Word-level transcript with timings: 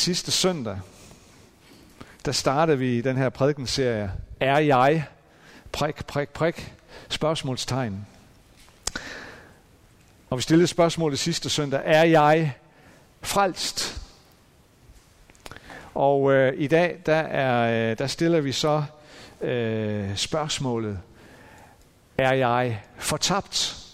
Sidste 0.00 0.30
søndag, 0.30 0.78
der 2.24 2.32
startede 2.32 2.78
vi 2.78 3.00
den 3.00 3.16
her 3.16 3.28
prædikenserie, 3.28 4.12
Er 4.40 4.58
jeg? 4.58 5.06
Prik, 5.72 6.06
prik, 6.06 6.28
prik. 6.28 6.74
Spørgsmålstegn. 7.08 8.06
Og 10.30 10.36
vi 10.36 10.42
stillede 10.42 10.66
spørgsmålet 10.66 11.18
sidste 11.18 11.50
søndag, 11.50 11.82
er 11.84 12.04
jeg 12.04 12.54
frelst? 13.22 14.02
Og 15.94 16.32
øh, 16.32 16.54
i 16.56 16.66
dag, 16.66 16.98
der, 17.06 17.16
er, 17.16 17.90
øh, 17.90 17.98
der 17.98 18.06
stiller 18.06 18.40
vi 18.40 18.52
så 18.52 18.84
øh, 19.40 20.16
spørgsmålet, 20.16 21.00
er 22.18 22.32
jeg 22.32 22.82
fortabt? 22.98 23.86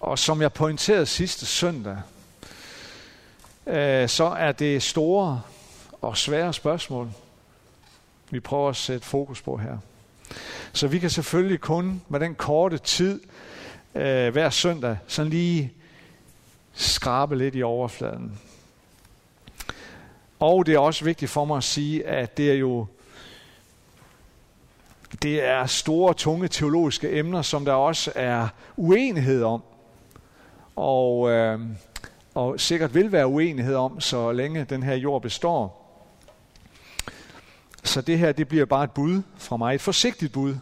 Og 0.00 0.18
som 0.18 0.42
jeg 0.42 0.52
pointerede 0.52 1.06
sidste 1.06 1.46
søndag, 1.46 1.98
øh, 3.66 4.08
så 4.08 4.24
er 4.24 4.52
det 4.52 4.82
store 4.82 5.42
og 6.02 6.16
svære 6.16 6.52
spørgsmål, 6.52 7.10
vi 8.30 8.40
prøver 8.40 8.68
at 8.68 8.76
sætte 8.76 9.06
fokus 9.06 9.42
på 9.42 9.56
her. 9.56 9.78
Så 10.72 10.88
vi 10.88 10.98
kan 10.98 11.10
selvfølgelig 11.10 11.60
kun 11.60 12.02
med 12.08 12.20
den 12.20 12.34
korte 12.34 12.78
tid 12.78 13.20
øh, 13.94 14.32
hver 14.32 14.50
søndag 14.50 14.96
sådan 15.06 15.30
lige 15.30 15.72
skrabe 16.72 17.36
lidt 17.36 17.54
i 17.54 17.62
overfladen. 17.62 18.38
Og 20.40 20.66
det 20.66 20.74
er 20.74 20.78
også 20.78 21.04
vigtigt 21.04 21.30
for 21.30 21.44
mig 21.44 21.56
at 21.56 21.64
sige, 21.64 22.06
at 22.06 22.36
det 22.36 22.50
er 22.50 22.54
jo 22.54 22.86
det 25.22 25.44
er 25.44 25.66
store, 25.66 26.14
tunge 26.14 26.48
teologiske 26.48 27.18
emner, 27.18 27.42
som 27.42 27.64
der 27.64 27.72
også 27.72 28.12
er 28.14 28.48
uenighed 28.76 29.42
om. 29.42 29.62
Og, 30.76 31.30
øh, 31.30 31.60
og 32.34 32.60
sikkert 32.60 32.94
vil 32.94 33.12
være 33.12 33.26
uenighed 33.26 33.74
om, 33.74 34.00
så 34.00 34.32
længe 34.32 34.64
den 34.64 34.82
her 34.82 34.94
jord 34.94 35.22
består. 35.22 35.80
Så 37.84 38.00
det 38.00 38.18
her, 38.18 38.32
det 38.32 38.48
bliver 38.48 38.64
bare 38.64 38.84
et 38.84 38.90
bud 38.90 39.22
fra 39.36 39.56
mig. 39.56 39.74
Et 39.74 39.80
forsigtigt 39.80 40.32
bud. 40.32 40.56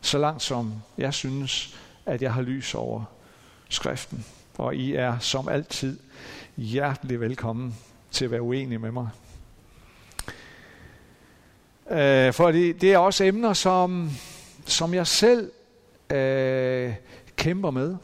Så 0.00 0.18
langt 0.18 0.42
som 0.42 0.74
jeg 0.98 1.14
synes, 1.14 1.78
at 2.06 2.22
jeg 2.22 2.34
har 2.34 2.42
lys 2.42 2.74
over 2.74 3.04
skriften. 3.68 4.24
Og 4.58 4.76
I 4.76 4.94
er 4.94 5.18
som 5.18 5.48
altid 5.48 5.98
hjertelig 6.56 7.20
velkommen 7.20 7.76
til 8.10 8.24
at 8.24 8.30
være 8.30 8.42
uenige 8.42 8.78
med 8.78 8.90
mig. 8.90 9.08
Øh, 11.90 12.32
for 12.32 12.50
det, 12.50 12.80
det 12.80 12.92
er 12.92 12.98
også 12.98 13.24
emner, 13.24 13.52
som, 13.52 14.10
som 14.66 14.94
jeg 14.94 15.06
selv 15.06 15.52
øh, 16.10 16.94
kæmper 17.36 17.70
med, 17.70 17.96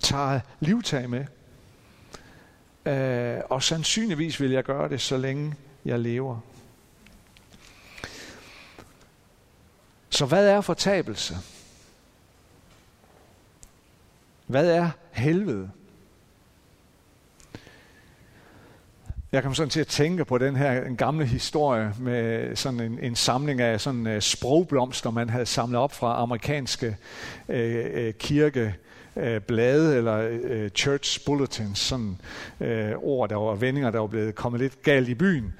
tager 0.00 0.40
livtag 0.60 1.10
med. 1.10 1.24
Øh, 2.86 3.40
og 3.50 3.62
sandsynligvis 3.62 4.40
vil 4.40 4.50
jeg 4.50 4.64
gøre 4.64 4.88
det, 4.88 5.00
så 5.00 5.16
længe 5.16 5.54
jeg 5.84 5.98
lever. 5.98 6.40
Så 10.10 10.26
hvad 10.26 10.48
er 10.48 10.60
fortabelse? 10.60 11.36
Hvad 14.46 14.70
er 14.70 14.90
helvede? 15.12 15.70
Jeg 19.32 19.42
kom 19.42 19.54
sådan 19.54 19.70
til 19.70 19.80
at 19.80 19.86
tænke 19.86 20.24
på 20.24 20.38
den 20.38 20.56
her 20.56 20.84
en 20.86 20.96
gamle 20.96 21.26
historie 21.26 21.92
med 21.98 22.56
sådan 22.56 22.80
en, 22.80 22.98
en 22.98 23.16
samling 23.16 23.60
af 23.60 23.80
sådan 23.80 24.06
uh, 24.06 24.20
sprogblomster, 24.20 25.10
man 25.10 25.28
havde 25.28 25.46
samlet 25.46 25.80
op 25.80 25.92
fra 25.92 26.22
amerikanske 26.22 26.96
uh, 27.48 27.54
uh, 27.54 28.10
kirke 28.18 28.74
uh, 29.16 29.38
blade 29.38 29.96
eller 29.96 30.28
øh, 30.42 30.70
church 30.70 31.24
bulletins, 31.24 31.78
sådan 31.78 32.16
øh, 32.60 32.92
ord, 32.96 33.28
der 33.28 33.36
var 33.36 33.54
vendinger, 33.54 33.90
der 33.90 33.98
var 33.98 34.06
blevet 34.06 34.34
kommet 34.34 34.60
lidt 34.60 34.82
galt 34.82 35.08
i 35.08 35.14
byen. 35.14 35.54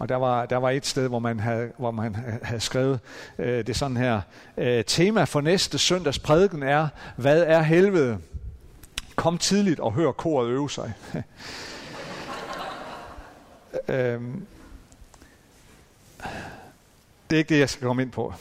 Og 0.00 0.08
der 0.08 0.16
var, 0.16 0.46
der 0.46 0.56
var 0.56 0.70
et 0.70 0.86
sted, 0.86 1.08
hvor 1.08 1.18
man 1.18 1.40
havde, 1.40 1.72
hvor 1.78 1.90
man 1.90 2.16
havde 2.42 2.60
skrevet 2.60 3.00
øh, 3.38 3.66
det 3.66 3.76
sådan 3.76 3.96
her. 3.96 4.20
Øh, 4.56 4.84
tema 4.84 5.24
for 5.24 5.40
næste 5.40 5.78
søndags 5.78 6.18
prædiken 6.18 6.62
er, 6.62 6.88
hvad 7.16 7.42
er 7.42 7.62
helvede? 7.62 8.18
Kom 9.16 9.38
tidligt 9.38 9.80
og 9.80 9.92
hør 9.92 10.12
koret 10.12 10.48
øve 10.48 10.70
sig. 10.70 10.92
øhm, 13.88 14.46
det 17.30 17.36
er 17.36 17.38
ikke 17.38 17.54
det, 17.54 17.60
jeg 17.60 17.70
skal 17.70 17.86
komme 17.86 18.02
ind 18.02 18.10
på. 18.10 18.34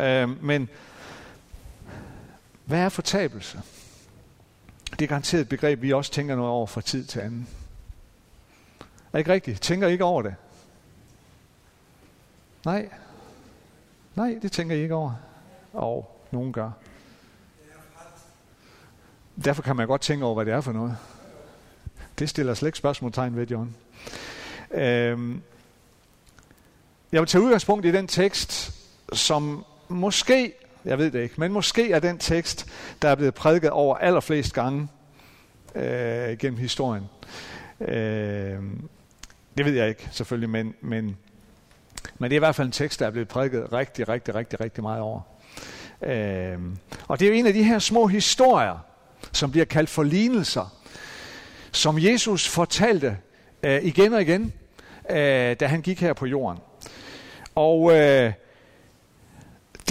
Øhm, 0.00 0.38
men 0.40 0.68
hvad 2.64 2.78
er 2.78 2.88
fortabelse? 2.88 3.60
Det 4.92 5.02
er 5.02 5.06
garanteret 5.06 5.40
et 5.40 5.48
begreb, 5.48 5.82
vi 5.82 5.92
også 5.92 6.12
tænker 6.12 6.36
noget 6.36 6.50
over 6.50 6.66
fra 6.66 6.80
tid 6.80 7.04
til 7.04 7.20
anden. 7.20 7.48
Er 9.12 9.18
ikke 9.18 9.32
rigtigt? 9.32 9.60
Tænker 9.60 9.88
I 9.88 9.92
ikke 9.92 10.04
over 10.04 10.22
det? 10.22 10.34
Nej. 12.64 12.88
Nej, 14.14 14.38
det 14.42 14.52
tænker 14.52 14.76
I 14.76 14.82
ikke 14.82 14.94
over. 14.94 15.14
Og 15.72 16.20
nogen 16.30 16.52
gør. 16.52 16.70
Derfor 19.44 19.62
kan 19.62 19.76
man 19.76 19.86
godt 19.86 20.00
tænke 20.00 20.24
over, 20.24 20.34
hvad 20.34 20.46
det 20.46 20.54
er 20.54 20.60
for 20.60 20.72
noget. 20.72 20.96
Det 22.18 22.30
stiller 22.30 22.54
slet 22.54 22.68
ikke 22.68 22.78
spørgsmålstegn 22.78 23.36
ved, 23.36 23.46
John. 23.46 23.76
Øhm, 24.70 25.42
jeg 27.12 27.20
vil 27.20 27.28
tage 27.28 27.44
udgangspunkt 27.44 27.86
i 27.86 27.92
den 27.92 28.06
tekst, 28.06 28.74
som 29.12 29.64
måske, 29.88 30.52
jeg 30.84 30.98
ved 30.98 31.10
det 31.10 31.22
ikke, 31.22 31.34
men 31.38 31.52
måske 31.52 31.92
er 31.92 31.98
den 31.98 32.18
tekst, 32.18 32.66
der 33.02 33.08
er 33.08 33.14
blevet 33.14 33.34
prædiket 33.34 33.70
over 33.70 33.96
allerflest 33.96 34.54
gange 34.54 34.88
øh, 35.74 36.38
gennem 36.38 36.58
historien. 36.58 37.04
Øh, 37.80 38.58
det 39.56 39.64
ved 39.64 39.72
jeg 39.72 39.88
ikke 39.88 40.08
selvfølgelig, 40.10 40.50
men, 40.50 40.74
men, 40.80 41.16
men 42.18 42.30
det 42.30 42.32
er 42.32 42.38
i 42.38 42.38
hvert 42.38 42.54
fald 42.54 42.66
en 42.66 42.72
tekst, 42.72 43.00
der 43.00 43.06
er 43.06 43.10
blevet 43.10 43.28
prædiket 43.28 43.72
rigtig, 43.72 44.08
rigtig, 44.08 44.34
rigtig, 44.34 44.60
rigtig 44.60 44.82
meget 44.82 45.00
over. 45.00 45.20
Øh, 46.02 46.58
og 47.08 47.20
det 47.20 47.26
er 47.26 47.30
jo 47.30 47.36
en 47.36 47.46
af 47.46 47.52
de 47.52 47.62
her 47.62 47.78
små 47.78 48.06
historier, 48.06 48.84
som 49.32 49.50
bliver 49.50 49.64
kaldt 49.64 49.90
for 49.90 50.02
lignelser, 50.02 50.74
som 51.72 51.98
Jesus 51.98 52.48
fortalte 52.48 53.16
øh, 53.62 53.84
igen 53.84 54.12
og 54.12 54.22
igen, 54.22 54.52
øh, 55.10 55.56
da 55.60 55.66
han 55.66 55.82
gik 55.82 56.00
her 56.00 56.12
på 56.12 56.26
jorden. 56.26 56.58
Og 57.54 57.92
øh, 57.98 58.32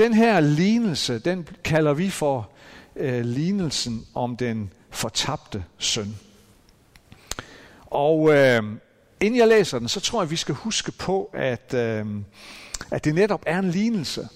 den 0.02 0.14
her 0.14 0.40
lignelse, 0.40 1.20
den 1.20 1.48
kalder 1.64 1.94
vi 1.94 2.10
for 2.10 2.50
øh, 2.96 3.22
lignelsen 3.22 4.08
om 4.14 4.38
den 4.38 4.74
fortabte 4.90 5.64
søn. 5.78 6.16
Og 7.86 8.34
øh, 8.34 8.64
inden 9.20 9.40
jeg 9.40 9.48
læser 9.48 9.80
den, 9.80 9.88
så 9.88 10.00
tror 10.00 10.22
jeg, 10.22 10.32
vi 10.32 10.36
skal 10.36 10.56
huske 10.56 10.92
på, 10.92 11.30
at, 11.34 11.74
øh, 11.74 12.06
at 12.92 13.06
det 13.06 13.16
netop 13.16 13.44
er 13.46 13.60
en 13.60 13.70
lignelse. 13.70 14.30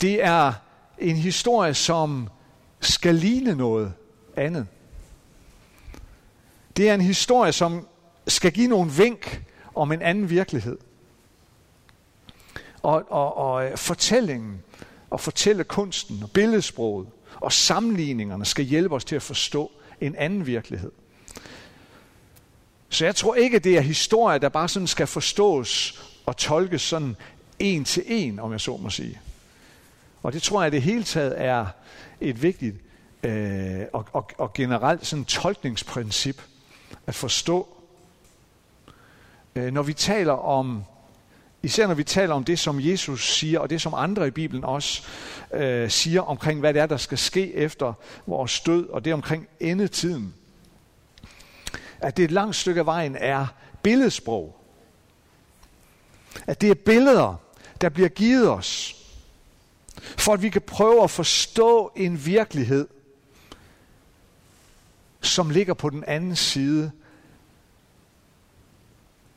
Det 0.00 0.24
er 0.24 0.52
en 0.98 1.16
historie, 1.16 1.74
som 1.74 2.28
skal 2.80 3.14
ligne 3.14 3.54
noget 3.54 3.92
andet. 4.36 4.66
Det 6.76 6.90
er 6.90 6.94
en 6.94 7.00
historie, 7.00 7.52
som 7.52 7.88
skal 8.26 8.52
give 8.52 8.68
nogle 8.68 8.90
vink 8.90 9.42
om 9.74 9.92
en 9.92 10.02
anden 10.02 10.30
virkelighed. 10.30 10.78
Og, 12.82 13.04
og, 13.08 13.36
og 13.36 13.64
øh, 13.64 13.76
fortællingen 13.76 14.62
og 15.10 15.20
fortælle 15.20 15.64
kunsten 15.64 16.22
og 16.22 16.30
billedsproget 16.30 17.08
og 17.34 17.52
sammenligningerne 17.52 18.44
skal 18.44 18.64
hjælpe 18.64 18.94
os 18.94 19.04
til 19.04 19.16
at 19.16 19.22
forstå 19.22 19.72
en 20.00 20.16
anden 20.16 20.46
virkelighed. 20.46 20.92
Så 22.88 23.04
jeg 23.04 23.16
tror 23.16 23.34
ikke, 23.34 23.58
det 23.58 23.76
er 23.76 23.80
historie, 23.80 24.38
der 24.38 24.48
bare 24.48 24.68
sådan 24.68 24.86
skal 24.86 25.06
forstås 25.06 26.02
og 26.26 26.36
tolkes 26.36 26.82
sådan 26.82 27.16
en 27.58 27.84
til 27.84 28.02
en, 28.06 28.38
om 28.38 28.52
jeg 28.52 28.60
så 28.60 28.76
må 28.76 28.90
sige. 28.90 29.20
Og 30.22 30.32
det 30.32 30.42
tror 30.42 30.62
jeg 30.62 30.72
det 30.72 30.82
hele 30.82 31.04
taget 31.04 31.34
er 31.36 31.66
et 32.20 32.42
vigtigt 32.42 32.76
øh, 33.22 33.80
og, 33.92 34.06
og, 34.12 34.30
og 34.38 34.52
generelt 34.52 35.06
sådan 35.06 35.24
tolkningsprincip 35.24 36.42
at 37.06 37.14
forstå. 37.14 37.68
Øh, 39.54 39.72
når 39.72 39.82
vi 39.82 39.92
taler 39.92 40.32
om, 40.32 40.84
især 41.62 41.86
når 41.86 41.94
vi 41.94 42.04
taler 42.04 42.34
om 42.34 42.44
det, 42.44 42.58
som 42.58 42.80
Jesus 42.80 43.34
siger, 43.34 43.60
og 43.60 43.70
det, 43.70 43.80
som 43.80 43.94
andre 43.94 44.26
i 44.26 44.30
Bibelen 44.30 44.64
også 44.64 45.02
øh, 45.54 45.90
siger 45.90 46.20
omkring, 46.20 46.60
hvad 46.60 46.74
det 46.74 46.82
er, 46.82 46.86
der 46.86 46.96
skal 46.96 47.18
ske 47.18 47.54
efter 47.54 47.92
vores 48.26 48.60
død, 48.60 48.88
og 48.88 49.04
det 49.04 49.14
omkring 49.14 49.48
endetiden, 49.60 50.34
at 52.00 52.16
det 52.16 52.24
et 52.24 52.30
langt 52.30 52.56
stykke 52.56 52.80
af 52.80 52.86
vejen 52.86 53.16
er 53.16 53.46
billedsprog. 53.82 54.56
At 56.46 56.60
det 56.60 56.70
er 56.70 56.74
billeder, 56.74 57.34
der 57.80 57.88
bliver 57.88 58.08
givet 58.08 58.50
os, 58.50 58.96
for 59.98 60.32
at 60.32 60.42
vi 60.42 60.48
kan 60.48 60.62
prøve 60.62 61.02
at 61.02 61.10
forstå 61.10 61.92
en 61.96 62.26
virkelighed, 62.26 62.88
som 65.20 65.50
ligger 65.50 65.74
på 65.74 65.90
den 65.90 66.04
anden 66.04 66.36
side 66.36 66.90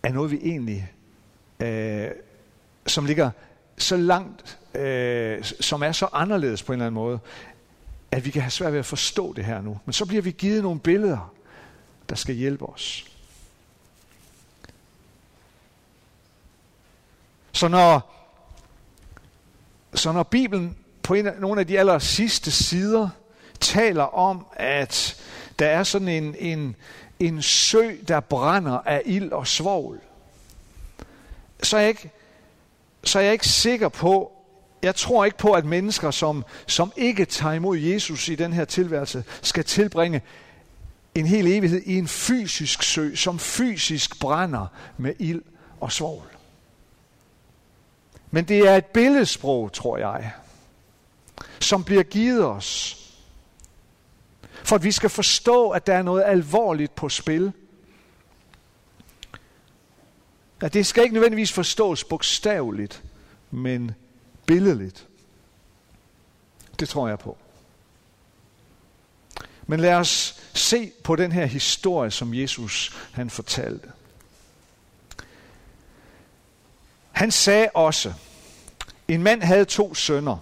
af 0.04 0.14
noget, 0.14 0.32
vi 0.32 0.38
egentlig, 0.38 0.92
øh, 1.62 2.12
som 2.88 3.06
ligger 3.06 3.32
så 3.78 3.98
langt, 3.98 4.60
øh, 4.76 5.44
som 5.44 5.84
er 5.84 5.92
så 5.92 6.08
anderledes 6.14 6.64
på 6.64 6.74
en 6.74 6.80
eller 6.80 6.86
anden 6.86 6.96
måde, 6.96 7.20
at 8.12 8.26
vi 8.26 8.32
kan 8.32 8.42
have 8.42 8.52
svært 8.52 8.72
ved 8.72 8.80
at 8.80 8.86
forstå 8.86 9.34
det 9.34 9.46
her 9.46 9.62
nu. 9.62 9.80
Men 9.86 9.94
så 9.94 10.06
bliver 10.06 10.22
vi 10.22 10.32
givet 10.32 10.64
nogle 10.64 10.80
billeder, 10.80 11.34
der 12.10 12.16
skal 12.16 12.36
hjælpe 12.36 12.66
os. 12.66 13.06
Så 17.52 17.68
når, 17.68 18.14
så 19.94 20.12
når 20.12 20.24
Bibelen 20.24 20.78
på 21.04 21.14
en 21.14 21.30
nogle 21.40 21.62
af 21.62 21.68
de 21.68 21.80
aller 21.80 22.00
sidste 22.00 22.52
sider 22.52 23.10
taler 23.60 24.04
om, 24.04 24.46
at 24.54 25.22
der 25.60 25.68
er 25.68 25.84
sådan 25.84 26.08
en, 26.08 26.36
en, 26.40 26.76
en 27.20 27.42
sø, 27.42 27.92
der 28.08 28.20
brænder 28.20 28.78
af 28.78 29.02
ild 29.06 29.32
og 29.32 29.48
svovl, 29.48 30.00
så 31.64 31.78
er 31.78 31.82
jeg 31.82 31.90
ikke, 31.90 32.12
så 33.04 33.20
er 33.20 33.24
jeg 33.24 33.34
ikke 33.34 33.48
sikker 33.48 33.90
på, 33.90 34.32
jeg 34.84 34.96
tror 34.96 35.26
ikke 35.26 35.38
på, 35.38 35.52
at 35.54 35.66
mennesker, 35.66 36.12
som, 36.12 36.46
som 36.68 36.92
ikke 36.96 37.26
tager 37.26 37.54
imod 37.54 37.78
Jesus 37.78 38.30
i 38.30 38.36
den 38.36 38.54
her 38.54 38.66
tilværelse, 38.66 39.24
skal 39.42 39.64
tilbringe 39.64 40.22
en 41.16 41.26
hel 41.26 41.48
evighed 41.48 41.82
i 41.86 41.98
en 41.98 42.08
fysisk 42.08 42.84
sø, 42.84 43.16
som 43.16 43.40
fysisk 43.40 44.20
brænder 44.20 44.68
med 44.98 45.14
ild 45.20 45.42
og 45.80 45.92
svovl. 45.92 46.28
Men 48.32 48.46
det 48.46 48.58
er 48.58 48.76
et 48.76 48.86
billedsprog, 48.86 49.74
tror 49.74 49.98
jeg, 49.98 50.32
som 51.60 51.84
bliver 51.84 52.04
givet 52.04 52.46
os, 52.46 52.98
for 54.64 54.76
at 54.76 54.84
vi 54.84 54.92
skal 54.92 55.10
forstå, 55.10 55.70
at 55.70 55.88
der 55.88 55.94
er 55.94 56.02
noget 56.02 56.24
alvorligt 56.24 56.96
på 56.96 57.10
spil. 57.10 57.52
At 60.62 60.74
det 60.74 60.86
skal 60.86 61.04
ikke 61.04 61.14
nødvendigvis 61.14 61.52
forstås 61.52 62.04
bogstaveligt, 62.04 63.04
men 63.52 63.92
billedligt. 64.46 65.08
Det 66.80 66.90
tror 66.90 67.08
jeg 67.08 67.20
på. 67.20 67.38
Men 69.68 69.80
lad 69.80 69.94
os 69.94 70.42
se 70.54 70.92
på 71.04 71.16
den 71.16 71.32
her 71.32 71.46
historie, 71.46 72.12
som 72.12 72.34
Jesus 72.34 72.96
han 73.12 73.30
fortalte. 73.30 73.92
Han 77.12 77.32
sagde 77.32 77.70
også, 77.74 78.14
en 79.08 79.24
mand 79.24 79.44
havde 79.44 79.66
to 79.66 79.94
sønner. 79.96 80.38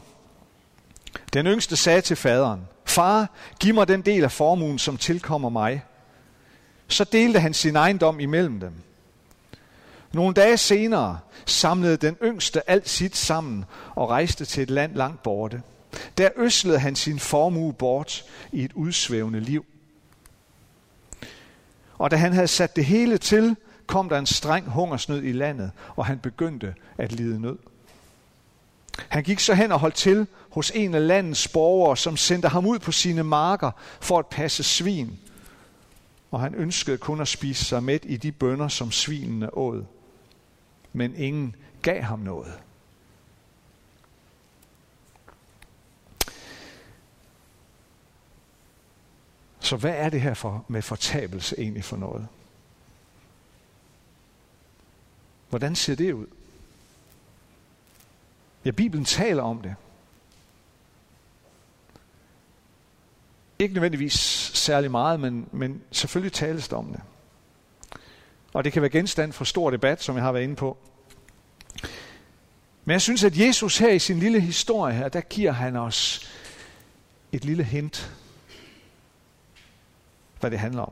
Den 1.33 1.45
yngste 1.45 1.75
sagde 1.75 2.01
til 2.01 2.15
faderen, 2.15 2.67
Far, 2.85 3.29
giv 3.59 3.73
mig 3.73 3.87
den 3.87 4.01
del 4.01 4.23
af 4.23 4.31
formuen, 4.31 4.79
som 4.79 4.97
tilkommer 4.97 5.49
mig. 5.49 5.83
Så 6.87 7.03
delte 7.03 7.39
han 7.39 7.53
sin 7.53 7.75
ejendom 7.75 8.19
imellem 8.19 8.59
dem. 8.59 8.73
Nogle 10.13 10.33
dage 10.33 10.57
senere 10.57 11.19
samlede 11.45 11.97
den 11.97 12.17
yngste 12.23 12.69
alt 12.69 12.89
sit 12.89 13.17
sammen 13.17 13.65
og 13.95 14.09
rejste 14.09 14.45
til 14.45 14.63
et 14.63 14.69
land 14.69 14.95
langt 14.95 15.23
borte. 15.23 15.61
Der 16.17 16.29
øslede 16.37 16.79
han 16.79 16.95
sin 16.95 17.19
formue 17.19 17.73
bort 17.73 18.25
i 18.51 18.63
et 18.63 18.73
udsvævende 18.73 19.39
liv. 19.39 19.65
Og 21.97 22.11
da 22.11 22.15
han 22.15 22.33
havde 22.33 22.47
sat 22.47 22.75
det 22.75 22.85
hele 22.85 23.17
til, 23.17 23.55
kom 23.87 24.09
der 24.09 24.19
en 24.19 24.25
streng 24.25 24.69
hungersnød 24.69 25.23
i 25.23 25.31
landet, 25.31 25.71
og 25.95 26.05
han 26.05 26.19
begyndte 26.19 26.75
at 26.97 27.11
lide 27.11 27.41
nød. 27.41 27.57
Han 29.07 29.23
gik 29.23 29.39
så 29.39 29.53
hen 29.53 29.71
og 29.71 29.79
holdt 29.79 29.95
til 29.95 30.27
hos 30.49 30.71
en 30.75 30.95
af 30.95 31.07
landets 31.07 31.47
borgere, 31.47 31.97
som 31.97 32.17
sendte 32.17 32.47
ham 32.47 32.65
ud 32.65 32.79
på 32.79 32.91
sine 32.91 33.23
marker 33.23 33.71
for 34.01 34.19
at 34.19 34.27
passe 34.27 34.63
svin. 34.63 35.19
Og 36.31 36.39
han 36.39 36.55
ønskede 36.55 36.97
kun 36.97 37.21
at 37.21 37.27
spise 37.27 37.65
sig 37.65 37.83
med 37.83 37.99
i 38.03 38.17
de 38.17 38.31
bønder, 38.31 38.67
som 38.67 38.91
svinene 38.91 39.57
åd. 39.57 39.85
Men 40.93 41.15
ingen 41.15 41.55
gav 41.81 42.01
ham 42.01 42.19
noget. 42.19 42.59
Så 49.59 49.77
hvad 49.77 49.95
er 49.95 50.09
det 50.09 50.21
her 50.21 50.33
for, 50.33 50.65
med 50.67 50.81
fortabelse 50.81 51.59
egentlig 51.59 51.83
for 51.83 51.97
noget? 51.97 52.27
Hvordan 55.49 55.75
ser 55.75 55.95
det 55.95 56.13
ud? 56.13 56.27
Ja, 58.65 58.71
Bibelen 58.71 59.05
taler 59.05 59.43
om 59.43 59.61
det. 59.61 59.75
Ikke 63.59 63.73
nødvendigvis 63.73 64.13
særlig 64.53 64.91
meget, 64.91 65.19
men, 65.19 65.49
men 65.51 65.81
selvfølgelig 65.91 66.33
tales 66.33 66.67
der 66.67 66.77
om 66.77 66.85
det. 66.85 67.01
Og 68.53 68.63
det 68.63 68.73
kan 68.73 68.81
være 68.81 68.91
genstand 68.91 69.33
for 69.33 69.45
stor 69.45 69.69
debat, 69.69 70.03
som 70.03 70.15
jeg 70.15 70.23
har 70.23 70.31
været 70.31 70.43
inde 70.43 70.55
på. 70.55 70.77
Men 72.85 72.91
jeg 72.93 73.01
synes, 73.01 73.23
at 73.23 73.37
Jesus 73.37 73.77
her 73.77 73.89
i 73.89 73.99
sin 73.99 74.19
lille 74.19 74.39
historie 74.39 74.95
her, 74.95 75.09
der 75.09 75.21
giver 75.21 75.51
han 75.51 75.75
os 75.75 76.29
et 77.31 77.45
lille 77.45 77.63
hint, 77.63 78.11
hvad 80.39 80.51
det 80.51 80.59
handler 80.59 80.81
om. 80.81 80.91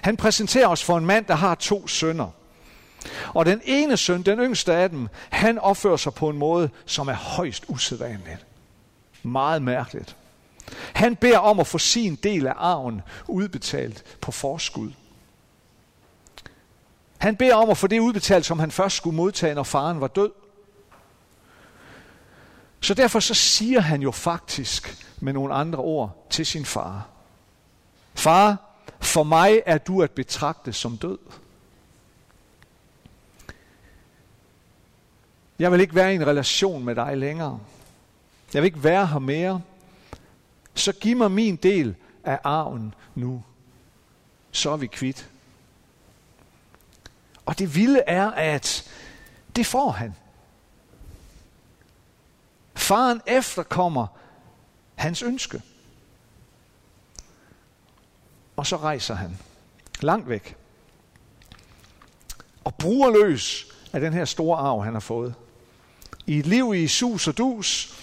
Han 0.00 0.16
præsenterer 0.16 0.68
os 0.68 0.84
for 0.84 0.98
en 0.98 1.06
mand, 1.06 1.24
der 1.24 1.34
har 1.34 1.54
to 1.54 1.88
sønner. 1.88 2.30
Og 3.34 3.46
den 3.46 3.60
ene 3.64 3.96
søn, 3.96 4.22
den 4.22 4.38
yngste 4.38 4.74
af 4.74 4.90
dem, 4.90 5.08
han 5.30 5.58
opfører 5.58 5.96
sig 5.96 6.14
på 6.14 6.28
en 6.28 6.38
måde, 6.38 6.70
som 6.86 7.08
er 7.08 7.14
højst 7.14 7.64
usædvanligt. 7.68 8.46
Meget 9.22 9.62
mærkeligt. 9.62 10.16
Han 10.92 11.16
beder 11.16 11.38
om 11.38 11.60
at 11.60 11.66
få 11.66 11.78
sin 11.78 12.16
del 12.16 12.46
af 12.46 12.54
arven 12.56 13.02
udbetalt 13.28 14.04
på 14.20 14.32
forskud. 14.32 14.90
Han 17.22 17.36
beder 17.36 17.54
om 17.54 17.70
at 17.70 17.78
få 17.78 17.86
det 17.86 18.00
udbetalt, 18.00 18.46
som 18.46 18.58
han 18.58 18.70
først 18.70 18.96
skulle 18.96 19.16
modtage, 19.16 19.54
når 19.54 19.62
faren 19.62 20.00
var 20.00 20.06
død. 20.06 20.30
Så 22.80 22.94
derfor 22.94 23.20
så 23.20 23.34
siger 23.34 23.80
han 23.80 24.02
jo 24.02 24.10
faktisk 24.10 25.06
med 25.20 25.32
nogle 25.32 25.54
andre 25.54 25.78
ord 25.78 26.26
til 26.30 26.46
sin 26.46 26.64
far. 26.64 27.08
Far, 28.14 28.56
for 29.00 29.22
mig 29.22 29.62
er 29.66 29.78
du 29.78 30.02
at 30.02 30.10
betragte 30.10 30.72
som 30.72 30.96
død. 30.96 31.18
Jeg 35.58 35.72
vil 35.72 35.80
ikke 35.80 35.94
være 35.94 36.12
i 36.12 36.14
en 36.14 36.26
relation 36.26 36.84
med 36.84 36.94
dig 36.94 37.16
længere. 37.16 37.60
Jeg 38.54 38.62
vil 38.62 38.66
ikke 38.66 38.84
være 38.84 39.06
her 39.06 39.18
mere. 39.18 39.62
Så 40.74 40.92
giv 40.92 41.16
mig 41.16 41.30
min 41.30 41.56
del 41.56 41.94
af 42.24 42.38
arven 42.44 42.94
nu. 43.14 43.42
Så 44.52 44.70
er 44.70 44.76
vi 44.76 44.86
kvitt. 44.86 45.31
Og 47.46 47.58
det 47.58 47.74
vilde 47.74 48.02
er, 48.06 48.30
at 48.30 48.90
det 49.56 49.66
får 49.66 49.90
han. 49.90 50.14
Faren 52.74 53.20
efterkommer 53.26 54.06
hans 54.94 55.22
ønske. 55.22 55.62
Og 58.56 58.66
så 58.66 58.76
rejser 58.76 59.14
han 59.14 59.38
langt 60.00 60.28
væk. 60.28 60.56
Og 62.64 62.74
bruger 62.74 63.10
løs 63.10 63.66
af 63.92 64.00
den 64.00 64.12
her 64.12 64.24
store 64.24 64.58
arv, 64.58 64.84
han 64.84 64.92
har 64.92 65.00
fået. 65.00 65.34
I 66.26 66.38
et 66.38 66.46
liv 66.46 66.74
i 66.74 66.88
sus 66.88 67.28
og 67.28 67.38
dus, 67.38 67.98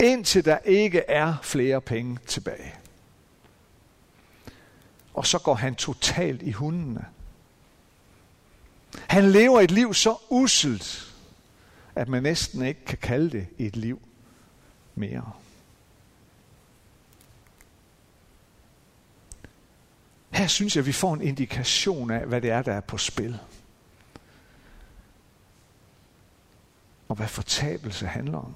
indtil 0.00 0.44
der 0.44 0.58
ikke 0.58 0.98
er 1.00 1.34
flere 1.42 1.80
penge 1.80 2.18
tilbage. 2.26 2.74
Og 5.14 5.26
så 5.26 5.38
går 5.38 5.54
han 5.54 5.74
totalt 5.74 6.42
i 6.42 6.52
hundene. 6.52 7.06
Han 8.98 9.30
lever 9.30 9.60
et 9.60 9.70
liv 9.70 9.94
så 9.94 10.16
uselt, 10.30 11.14
at 11.94 12.08
man 12.08 12.22
næsten 12.22 12.64
ikke 12.64 12.84
kan 12.84 12.98
kalde 12.98 13.30
det 13.30 13.46
et 13.58 13.76
liv 13.76 14.08
mere. 14.94 15.32
Her 20.30 20.46
synes 20.46 20.76
jeg, 20.76 20.82
at 20.82 20.86
vi 20.86 20.92
får 20.92 21.14
en 21.14 21.22
indikation 21.22 22.10
af, 22.10 22.26
hvad 22.26 22.40
det 22.40 22.50
er, 22.50 22.62
der 22.62 22.72
er 22.72 22.80
på 22.80 22.98
spil. 22.98 23.38
Og 27.08 27.16
hvad 27.16 27.28
fortabelse 27.28 28.06
handler 28.06 28.38
om. 28.38 28.54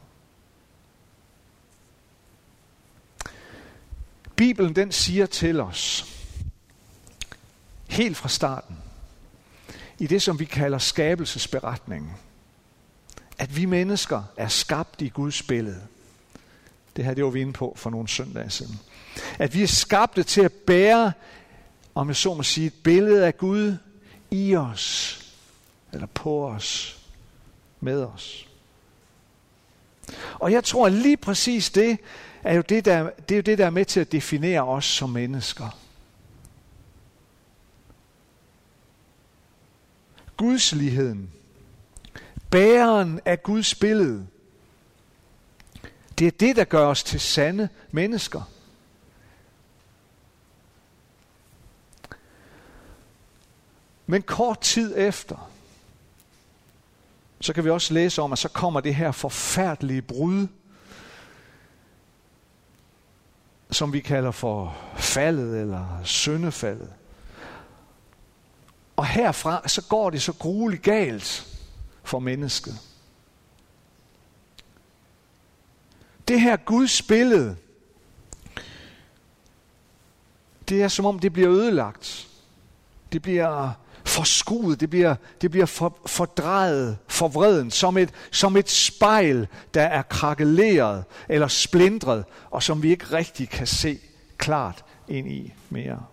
Bibelen 4.37 4.77
den 4.77 4.93
siger 4.93 5.27
til 5.27 5.61
os, 5.61 6.05
helt 7.89 8.17
fra 8.17 8.29
starten, 8.29 8.78
i 9.99 10.07
det 10.07 10.23
som 10.23 10.39
vi 10.39 10.45
kalder 10.45 10.79
skabelsesberetningen, 10.79 12.13
at 13.39 13.57
vi 13.57 13.65
mennesker 13.65 14.23
er 14.37 14.49
skabt 14.49 15.03
i 15.03 15.09
Guds 15.09 15.43
billede. 15.43 15.83
Det 16.97 17.05
her 17.05 17.15
det 17.15 17.25
var 17.25 17.31
vi 17.31 17.41
inde 17.41 17.53
på 17.53 17.75
for 17.77 17.91
nogle 17.91 18.09
søndage 18.09 18.51
siden. 18.51 18.81
At 19.39 19.55
vi 19.55 19.63
er 19.63 19.67
skabte 19.67 20.23
til 20.23 20.41
at 20.41 20.53
bære, 20.53 21.13
om 21.95 22.09
jeg 22.09 22.17
så 22.17 22.35
må 22.35 22.43
sige, 22.43 22.67
et 22.67 22.75
billede 22.85 23.27
af 23.27 23.39
Gud 23.39 23.77
i 24.31 24.57
os, 24.57 25.19
eller 25.93 26.07
på 26.07 26.49
os, 26.49 26.99
med 27.81 28.03
os. 28.03 28.49
Og 30.35 30.53
jeg 30.53 30.65
tror 30.65 30.87
at 30.87 30.93
lige 30.93 31.17
præcis 31.17 31.71
det 31.71 31.99
er 32.43 32.55
jo 32.55 32.63
det, 32.69 32.85
der, 32.85 33.11
det 33.29 33.35
er 33.35 33.37
jo 33.37 33.43
det, 33.43 33.59
der 33.59 33.67
er 33.67 33.71
med 33.71 33.85
til 33.85 34.01
at 34.01 34.13
definere 34.13 34.63
os 34.63 34.85
som 34.85 35.11
mennesker. 35.11 35.79
Gudsligheden. 40.39 41.31
Bæren 42.51 43.21
af 43.25 43.43
Guds 43.43 43.75
billede. 43.75 44.27
Det 46.19 46.27
er 46.27 46.31
det, 46.31 46.57
der 46.57 46.65
gør 46.65 46.87
os 46.87 47.03
til 47.03 47.21
sande 47.21 47.69
mennesker. 47.91 48.43
Men 54.07 54.23
kort 54.23 54.61
tid 54.61 54.95
efter, 54.97 55.51
så 57.41 57.53
kan 57.53 57.65
vi 57.65 57.71
også 57.71 57.95
læse 57.95 58.23
om, 58.23 58.33
at 58.33 58.39
så 58.39 58.49
kommer 58.49 58.81
det 58.81 58.95
her 58.95 59.13
forfærdelige 59.13 60.03
brud, 60.03 60.47
som 63.71 63.93
vi 63.93 64.01
kalder 64.01 64.31
for 64.31 64.77
faldet 64.97 65.61
eller 65.61 66.01
syndefaldet. 66.05 66.93
Og 68.99 69.07
herfra 69.07 69.69
så 69.69 69.83
går 69.83 70.11
det 70.11 70.23
så 70.23 70.33
grueligt 70.33 70.83
galt 70.83 71.47
for 72.05 72.19
mennesket. 72.19 72.79
Det 76.29 76.41
her 76.41 76.57
Guds 76.57 77.03
billede, 77.03 77.57
det 80.69 80.83
er 80.83 80.89
som 80.89 81.07
om 81.07 81.19
det 81.19 81.33
bliver 81.33 81.51
ødelagt. 81.51 82.29
Det 83.13 83.23
bliver 83.23 83.73
forskudt, 84.05 84.81
det 84.81 84.91
bliver, 84.91 85.15
det 85.41 85.51
bliver 85.51 85.67
for, 85.67 85.99
fordrejet, 86.07 86.99
forvreden, 87.09 87.71
som 87.71 87.97
et, 87.97 88.11
som 88.31 88.57
et 88.57 88.71
spejl, 88.71 89.49
der 89.75 89.83
er 89.83 90.03
krakeleret 90.03 91.05
eller 91.29 91.49
splindret, 91.49 92.25
og 92.51 92.63
som 92.63 92.83
vi 92.83 92.91
ikke 92.91 93.05
rigtig 93.05 93.49
kan 93.49 93.67
se 93.67 93.99
klart 94.39 94.85
ind 95.09 95.33
i 95.33 95.53
mere. 95.71 96.05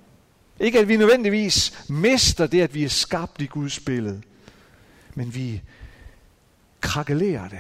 Ikke 0.60 0.80
at 0.80 0.88
vi 0.88 0.98
nødvendigvis 0.98 1.90
mister 1.90 2.48
det, 2.48 2.62
at 2.62 2.74
vi 2.74 2.84
er 2.84 2.90
skabt 2.90 3.42
i 3.42 3.46
Guds 3.46 3.80
billede, 3.80 4.22
men 5.16 5.36
vi 5.36 5.62
krakelerer 6.82 7.48
det. 7.50 7.60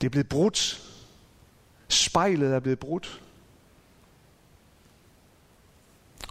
Det 0.00 0.06
er 0.06 0.10
blevet 0.10 0.28
brudt. 0.28 0.82
Spejlet 1.88 2.54
er 2.54 2.60
blevet 2.60 2.78
brudt. 2.78 3.22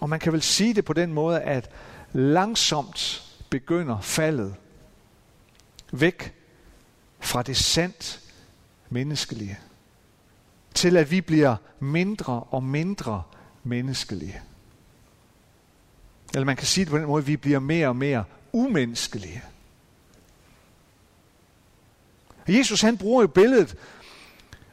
Og 0.02 0.10
man 0.10 0.20
kan 0.20 0.34
vel 0.34 0.42
sige 0.42 0.74
det 0.74 0.86
på 0.86 0.94
den 0.94 1.14
måde, 1.14 1.42
at 1.42 1.70
langsomt 2.14 3.26
begynder 3.50 4.02
faldet 4.02 4.56
væk 5.92 6.34
fra 7.20 7.44
det 7.44 7.58
sandt 7.58 8.22
menneskelige, 8.90 9.60
til 10.74 10.98
at 10.98 11.12
vi 11.12 11.22
bliver 11.22 11.56
mindre 11.80 12.44
og 12.44 12.64
mindre 12.64 13.24
menneskelige. 13.64 14.42
Eller 16.34 16.46
man 16.46 16.56
kan 16.56 16.68
sige 16.68 16.86
det 16.86 16.92
på 16.92 16.98
den 16.98 17.06
måde, 17.06 17.22
at 17.22 17.28
vi 17.28 17.38
bliver 17.38 17.60
mere 17.60 17.88
og 17.88 17.96
mere 17.96 18.24
umenneskelige. 18.52 19.44
Jesus 22.48 22.82
han 22.82 22.98
bruger 22.98 23.22
jo 23.22 23.28
billedet 23.28 23.76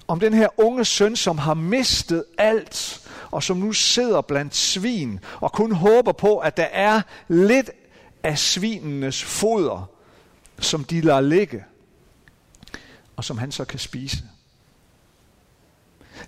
om 0.09 0.21
den 0.21 0.35
her 0.35 0.49
unge 0.61 0.85
søn, 0.85 1.17
som 1.17 1.39
har 1.39 1.55
mistet 1.55 2.25
alt, 2.39 3.09
og 3.31 3.43
som 3.43 3.57
nu 3.57 3.73
sidder 3.73 4.21
blandt 4.21 4.57
svin, 4.57 5.21
og 5.41 5.53
kun 5.53 5.73
håber 5.73 6.13
på, 6.13 6.39
at 6.39 6.57
der 6.57 6.65
er 6.65 7.03
lidt 7.29 7.71
af 8.23 8.39
svinenes 8.39 9.25
foder, 9.25 9.91
som 10.59 10.85
de 10.85 11.01
lader 11.01 11.21
ligge, 11.21 11.65
og 13.17 13.25
som 13.25 13.39
han 13.39 13.53
så 13.53 13.65
kan 13.65 13.79
spise. 13.79 14.17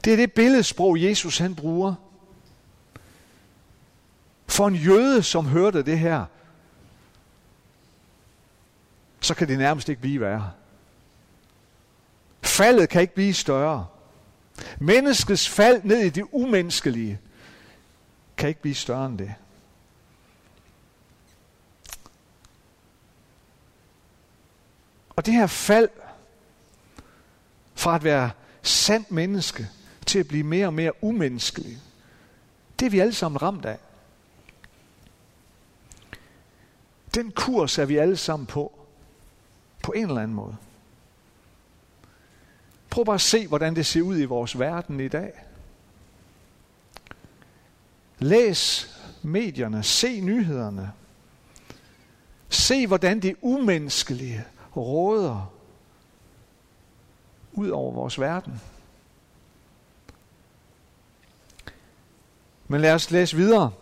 Det 0.04 0.12
er 0.12 0.16
det 0.16 0.32
billedsprog, 0.32 1.02
Jesus 1.02 1.38
han 1.38 1.54
bruger. 1.54 1.94
For 4.58 4.68
en 4.68 4.74
jøde, 4.74 5.22
som 5.22 5.46
hørte 5.46 5.82
det 5.82 5.98
her, 5.98 6.24
så 9.20 9.34
kan 9.34 9.48
det 9.48 9.58
nærmest 9.58 9.88
ikke 9.88 10.00
blive 10.00 10.20
værre. 10.20 10.52
Faldet 12.42 12.88
kan 12.88 13.00
ikke 13.00 13.14
blive 13.14 13.34
større. 13.34 13.86
Menneskets 14.78 15.48
fald 15.48 15.82
ned 15.84 15.98
i 15.98 16.08
det 16.08 16.24
umenneskelige 16.32 17.20
kan 18.36 18.48
ikke 18.48 18.60
blive 18.60 18.74
større 18.74 19.06
end 19.06 19.18
det. 19.18 19.34
Og 25.16 25.26
det 25.26 25.34
her 25.34 25.46
fald 25.46 25.88
fra 27.74 27.94
at 27.94 28.04
være 28.04 28.30
sandt 28.62 29.10
menneske 29.10 29.68
til 30.06 30.18
at 30.18 30.28
blive 30.28 30.44
mere 30.44 30.66
og 30.66 30.74
mere 30.74 31.04
umenneskelig, 31.04 31.78
det 32.80 32.86
er 32.86 32.90
vi 32.90 32.98
alle 32.98 33.14
sammen 33.14 33.42
ramt 33.42 33.64
af. 33.64 33.78
Den 37.18 37.32
kurs 37.32 37.78
er 37.78 37.84
vi 37.84 37.96
alle 37.96 38.16
sammen 38.16 38.46
på, 38.46 38.78
på 39.82 39.92
en 39.92 40.08
eller 40.08 40.22
anden 40.22 40.34
måde. 40.34 40.56
Prøv 42.90 43.04
bare 43.04 43.14
at 43.14 43.20
se, 43.20 43.46
hvordan 43.46 43.76
det 43.76 43.86
ser 43.86 44.02
ud 44.02 44.18
i 44.18 44.24
vores 44.24 44.58
verden 44.58 45.00
i 45.00 45.08
dag. 45.08 45.32
Læs 48.18 48.94
medierne, 49.22 49.82
se 49.82 50.20
nyhederne. 50.20 50.92
Se, 52.48 52.86
hvordan 52.86 53.20
det 53.20 53.36
umenneskelige 53.40 54.44
råder 54.76 55.52
ud 57.52 57.68
over 57.68 57.92
vores 57.92 58.20
verden. 58.20 58.60
Men 62.68 62.80
lad 62.80 62.94
os 62.94 63.10
læse 63.10 63.36
videre 63.36 63.72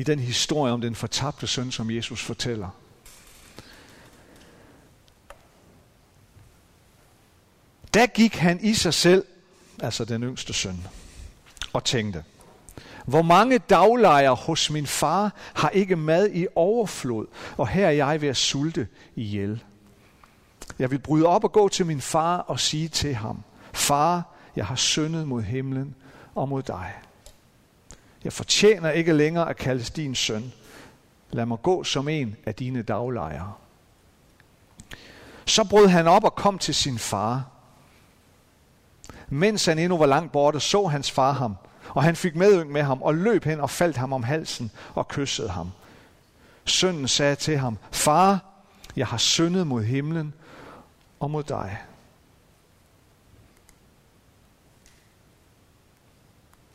i 0.00 0.02
den 0.02 0.18
historie 0.18 0.72
om 0.72 0.80
den 0.80 0.94
fortabte 0.94 1.46
søn, 1.46 1.72
som 1.72 1.90
Jesus 1.90 2.22
fortæller. 2.22 2.68
Da 7.94 8.06
gik 8.06 8.34
han 8.34 8.60
i 8.60 8.74
sig 8.74 8.94
selv, 8.94 9.24
altså 9.82 10.04
den 10.04 10.22
yngste 10.22 10.52
søn, 10.52 10.86
og 11.72 11.84
tænkte, 11.84 12.24
hvor 13.06 13.22
mange 13.22 13.58
daglejere 13.58 14.34
hos 14.34 14.70
min 14.70 14.86
far 14.86 15.32
har 15.54 15.68
ikke 15.68 15.96
mad 15.96 16.30
i 16.32 16.46
overflod, 16.54 17.26
og 17.56 17.68
her 17.68 17.86
er 17.86 17.90
jeg 17.90 18.20
ved 18.20 18.28
at 18.28 18.36
sulte 18.36 18.88
ihjel. 19.16 19.64
Jeg 20.78 20.90
vil 20.90 20.98
bryde 20.98 21.26
op 21.26 21.44
og 21.44 21.52
gå 21.52 21.68
til 21.68 21.86
min 21.86 22.00
far 22.00 22.38
og 22.38 22.60
sige 22.60 22.88
til 22.88 23.14
ham, 23.14 23.42
Far, 23.72 24.34
jeg 24.56 24.66
har 24.66 24.76
syndet 24.76 25.28
mod 25.28 25.42
himlen 25.42 25.94
og 26.34 26.48
mod 26.48 26.62
dig. 26.62 26.92
Jeg 28.24 28.32
fortjener 28.32 28.90
ikke 28.90 29.12
længere 29.12 29.50
at 29.50 29.56
kaldes 29.56 29.90
din 29.90 30.14
søn. 30.14 30.52
Lad 31.30 31.46
mig 31.46 31.58
gå 31.62 31.84
som 31.84 32.08
en 32.08 32.36
af 32.46 32.54
dine 32.54 32.82
daglejere. 32.82 33.52
Så 35.46 35.64
brød 35.64 35.86
han 35.86 36.08
op 36.08 36.24
og 36.24 36.34
kom 36.34 36.58
til 36.58 36.74
sin 36.74 36.98
far. 36.98 37.48
Mens 39.28 39.64
han 39.64 39.78
endnu 39.78 39.98
var 39.98 40.06
langt 40.06 40.32
borte, 40.32 40.60
så 40.60 40.86
hans 40.86 41.10
far 41.10 41.32
ham, 41.32 41.56
og 41.88 42.02
han 42.02 42.16
fik 42.16 42.36
medynk 42.36 42.70
med 42.70 42.82
ham 42.82 43.02
og 43.02 43.14
løb 43.14 43.44
hen 43.44 43.60
og 43.60 43.70
faldt 43.70 43.96
ham 43.96 44.12
om 44.12 44.22
halsen 44.22 44.70
og 44.94 45.08
kyssede 45.08 45.48
ham. 45.48 45.70
Sønnen 46.64 47.08
sagde 47.08 47.34
til 47.34 47.58
ham, 47.58 47.78
Far, 47.90 48.44
jeg 48.96 49.06
har 49.06 49.16
syndet 49.16 49.66
mod 49.66 49.84
himlen 49.84 50.34
og 51.20 51.30
mod 51.30 51.42
dig. 51.42 51.78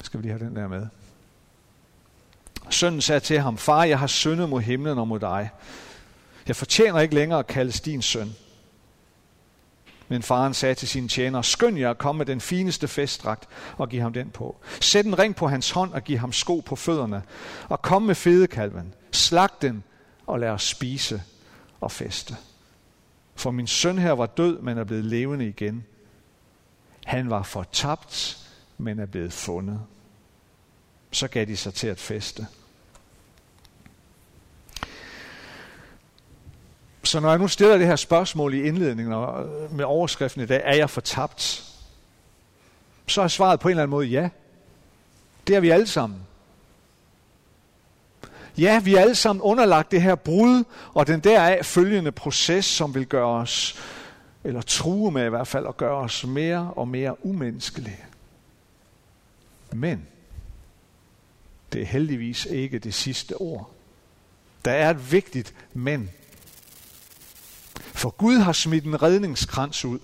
Skal 0.01 0.19
vi 0.19 0.23
lige 0.23 0.37
have 0.37 0.45
den 0.45 0.55
der 0.55 0.67
med? 0.67 0.87
Sønnen 2.69 3.01
sagde 3.01 3.19
til 3.19 3.39
ham, 3.39 3.57
Far, 3.57 3.83
jeg 3.83 3.99
har 3.99 4.07
syndet 4.07 4.49
mod 4.49 4.61
himlen 4.61 4.97
og 4.97 5.07
mod 5.07 5.19
dig. 5.19 5.49
Jeg 6.47 6.55
fortjener 6.55 6.99
ikke 6.99 7.15
længere 7.15 7.39
at 7.39 7.47
kaldes 7.47 7.81
din 7.81 8.01
søn. 8.01 8.35
Men 10.07 10.23
faren 10.23 10.53
sagde 10.53 10.75
til 10.75 10.87
sine 10.87 11.07
tjenere, 11.07 11.43
skynd 11.43 11.77
jer 11.77 11.89
at 11.89 11.97
komme 11.97 12.17
med 12.17 12.25
den 12.25 12.41
fineste 12.41 12.87
festdragt 12.87 13.47
og 13.77 13.89
giv 13.89 14.01
ham 14.01 14.13
den 14.13 14.29
på. 14.29 14.55
Sæt 14.81 15.05
en 15.05 15.19
ring 15.19 15.35
på 15.35 15.47
hans 15.47 15.71
hånd 15.71 15.93
og 15.93 16.03
giv 16.03 16.17
ham 16.17 16.33
sko 16.33 16.59
på 16.65 16.75
fødderne. 16.75 17.23
Og 17.69 17.81
kom 17.81 18.01
med 18.01 18.15
fedekalven, 18.15 18.93
slag 19.11 19.49
den 19.61 19.83
og 20.25 20.39
lad 20.39 20.49
os 20.49 20.63
spise 20.63 21.23
og 21.81 21.91
feste. 21.91 22.35
For 23.35 23.51
min 23.51 23.67
søn 23.67 23.97
her 23.97 24.11
var 24.11 24.25
død, 24.25 24.59
men 24.59 24.77
er 24.77 24.83
blevet 24.83 25.05
levende 25.05 25.47
igen. 25.47 25.85
Han 27.05 27.29
var 27.29 27.43
fortabt, 27.43 28.37
men 28.77 28.99
er 28.99 29.05
blevet 29.05 29.33
fundet. 29.33 29.81
Så 31.15 31.27
gav 31.27 31.45
de 31.45 31.57
sig 31.57 31.73
til 31.73 31.87
at 31.87 31.99
feste. 31.99 32.47
Så 37.03 37.19
når 37.19 37.29
jeg 37.29 37.39
nu 37.39 37.47
stiller 37.47 37.77
det 37.77 37.87
her 37.87 37.95
spørgsmål 37.95 38.53
i 38.53 38.61
indledningen 38.61 39.13
og 39.13 39.45
øh, 39.45 39.73
med 39.73 39.85
overskriften 39.85 40.41
i 40.41 40.45
dag, 40.45 40.61
er 40.63 40.75
jeg 40.75 40.89
fortabt? 40.89 41.63
Så 43.07 43.21
er 43.21 43.27
svaret 43.27 43.59
på 43.59 43.67
en 43.67 43.71
eller 43.71 43.83
anden 43.83 43.91
måde 43.91 44.07
ja. 44.07 44.29
Det 45.47 45.55
er 45.55 45.59
vi 45.59 45.69
alle 45.69 45.87
sammen. 45.87 46.19
Ja, 48.57 48.79
vi 48.79 48.95
er 48.95 49.01
alle 49.01 49.15
sammen 49.15 49.41
underlagt 49.41 49.91
det 49.91 50.01
her 50.01 50.15
brud, 50.15 50.63
og 50.93 51.07
den 51.07 51.19
deraf 51.19 51.65
følgende 51.65 52.11
proces, 52.11 52.65
som 52.65 52.95
vil 52.95 53.05
gøre 53.05 53.41
os, 53.41 53.79
eller 54.43 54.61
true 54.61 55.11
med 55.11 55.25
i 55.25 55.29
hvert 55.29 55.47
fald, 55.47 55.67
at 55.67 55.77
gøre 55.77 55.97
os 55.97 56.25
mere 56.25 56.73
og 56.75 56.87
mere 56.87 57.25
umenneskelige. 57.25 58.05
Men 59.71 60.07
det 61.73 61.81
er 61.81 61.85
heldigvis 61.85 62.45
ikke 62.45 62.79
det 62.79 62.93
sidste 62.93 63.35
ord. 63.35 63.71
Der 64.65 64.71
er 64.71 64.89
et 64.89 65.11
vigtigt 65.11 65.53
men. 65.73 66.11
For 67.77 68.09
Gud 68.09 68.37
har 68.37 68.53
smidt 68.53 68.83
en 68.83 69.01
redningskrans 69.01 69.85
ud. 69.85 69.99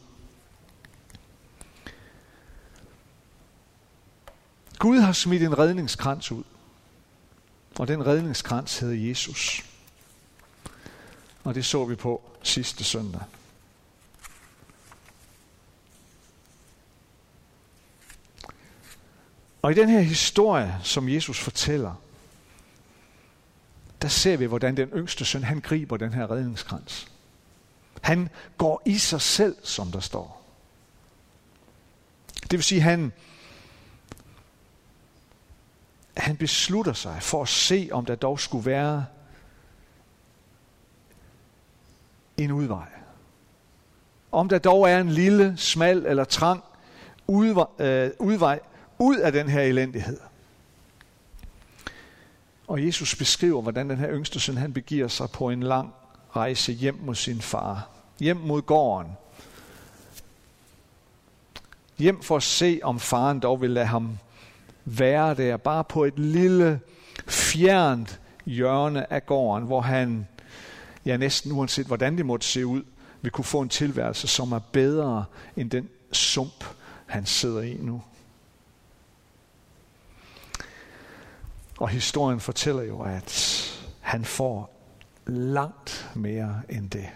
Gud 4.79 4.99
har 4.99 5.11
smidt 5.11 5.43
en 5.43 5.59
redningskrans 5.59 6.31
ud. 6.31 6.43
Og 7.79 7.87
den 7.87 8.05
redningskrans 8.05 8.79
hedder 8.79 9.07
Jesus. 9.09 9.65
Og 11.43 11.55
det 11.55 11.65
så 11.65 11.85
vi 11.85 11.95
på 11.95 12.21
sidste 12.43 12.83
søndag. 12.83 13.21
Og 19.61 19.71
i 19.71 19.73
den 19.73 19.89
her 19.89 19.99
historie, 19.99 20.77
som 20.83 21.09
Jesus 21.09 21.39
fortæller, 21.39 21.95
der 24.01 24.07
ser 24.07 24.37
vi, 24.37 24.45
hvordan 24.45 24.77
den 24.77 24.89
yngste 24.89 25.25
søn, 25.25 25.43
han 25.43 25.59
griber 25.59 25.97
den 25.97 26.13
her 26.13 26.31
redningskrans. 26.31 27.07
Han 28.01 28.29
går 28.57 28.81
i 28.85 28.97
sig 28.97 29.21
selv, 29.21 29.55
som 29.63 29.91
der 29.91 29.99
står. 29.99 30.43
Det 32.41 32.51
vil 32.51 32.63
sige, 32.63 32.81
han, 32.81 33.13
han 36.17 36.37
beslutter 36.37 36.93
sig 36.93 37.23
for 37.23 37.41
at 37.41 37.47
se, 37.47 37.89
om 37.91 38.05
der 38.05 38.15
dog 38.15 38.39
skulle 38.39 38.65
være 38.65 39.05
en 42.37 42.51
udvej. 42.51 42.87
Om 44.31 44.49
der 44.49 44.59
dog 44.59 44.89
er 44.89 44.99
en 44.99 45.09
lille, 45.09 45.57
smal 45.57 46.05
eller 46.05 46.23
trang 46.23 46.63
udvej, 47.27 47.65
øh, 47.79 48.11
udvej 48.19 48.59
ud 49.01 49.17
af 49.17 49.31
den 49.31 49.49
her 49.49 49.61
elendighed. 49.61 50.17
Og 52.67 52.85
Jesus 52.85 53.15
beskriver, 53.15 53.61
hvordan 53.61 53.89
den 53.89 53.97
her 53.97 54.11
yngste 54.11 54.39
søn, 54.39 54.57
han 54.57 54.73
begiver 54.73 55.07
sig 55.07 55.29
på 55.29 55.49
en 55.49 55.63
lang 55.63 55.93
rejse 56.35 56.71
hjem 56.71 56.99
mod 57.01 57.15
sin 57.15 57.41
far. 57.41 57.89
Hjem 58.19 58.37
mod 58.37 58.61
gården. 58.61 59.11
Hjem 61.97 62.21
for 62.21 62.35
at 62.35 62.43
se, 62.43 62.79
om 62.83 62.99
faren 62.99 63.39
dog 63.39 63.61
vil 63.61 63.69
lade 63.69 63.85
ham 63.85 64.17
være 64.85 65.33
der, 65.33 65.57
bare 65.57 65.83
på 65.83 66.03
et 66.03 66.19
lille, 66.19 66.79
fjernt 67.27 68.19
hjørne 68.45 69.13
af 69.13 69.25
gården, 69.25 69.65
hvor 69.65 69.81
han, 69.81 70.27
ja 71.05 71.17
næsten 71.17 71.51
uanset 71.51 71.85
hvordan 71.85 72.17
det 72.17 72.25
måtte 72.25 72.47
se 72.47 72.65
ud, 72.65 72.83
vil 73.21 73.31
kunne 73.31 73.45
få 73.45 73.61
en 73.61 73.69
tilværelse, 73.69 74.27
som 74.27 74.51
er 74.51 74.59
bedre 74.59 75.25
end 75.57 75.69
den 75.69 75.89
sump, 76.11 76.65
han 77.05 77.25
sidder 77.25 77.61
i 77.61 77.77
nu. 77.79 78.01
Og 81.81 81.89
historien 81.89 82.39
fortæller 82.39 82.83
jo, 82.83 83.01
at 83.01 83.61
han 83.99 84.25
får 84.25 84.73
langt 85.25 86.09
mere 86.15 86.61
end 86.69 86.89
det. 86.89 87.09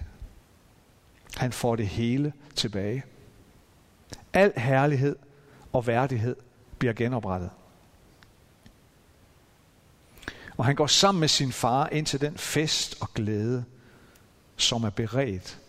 Han 1.35 1.51
får 1.51 1.75
det 1.75 1.87
hele 1.87 2.33
tilbage. 2.55 3.03
Al 4.33 4.53
herlighed 4.57 5.15
og 5.73 5.87
værdighed 5.87 6.35
bliver 6.77 6.93
genoprettet. 6.93 7.49
Og 10.57 10.65
han 10.65 10.75
går 10.75 10.87
sammen 10.87 11.19
med 11.19 11.27
sin 11.27 11.51
far 11.51 11.89
ind 11.89 12.05
til 12.05 12.21
den 12.21 12.37
fest 12.37 12.97
og 13.01 13.13
glæde, 13.13 13.65
som 14.57 14.83
er 14.83 14.89
beredt 14.89 15.59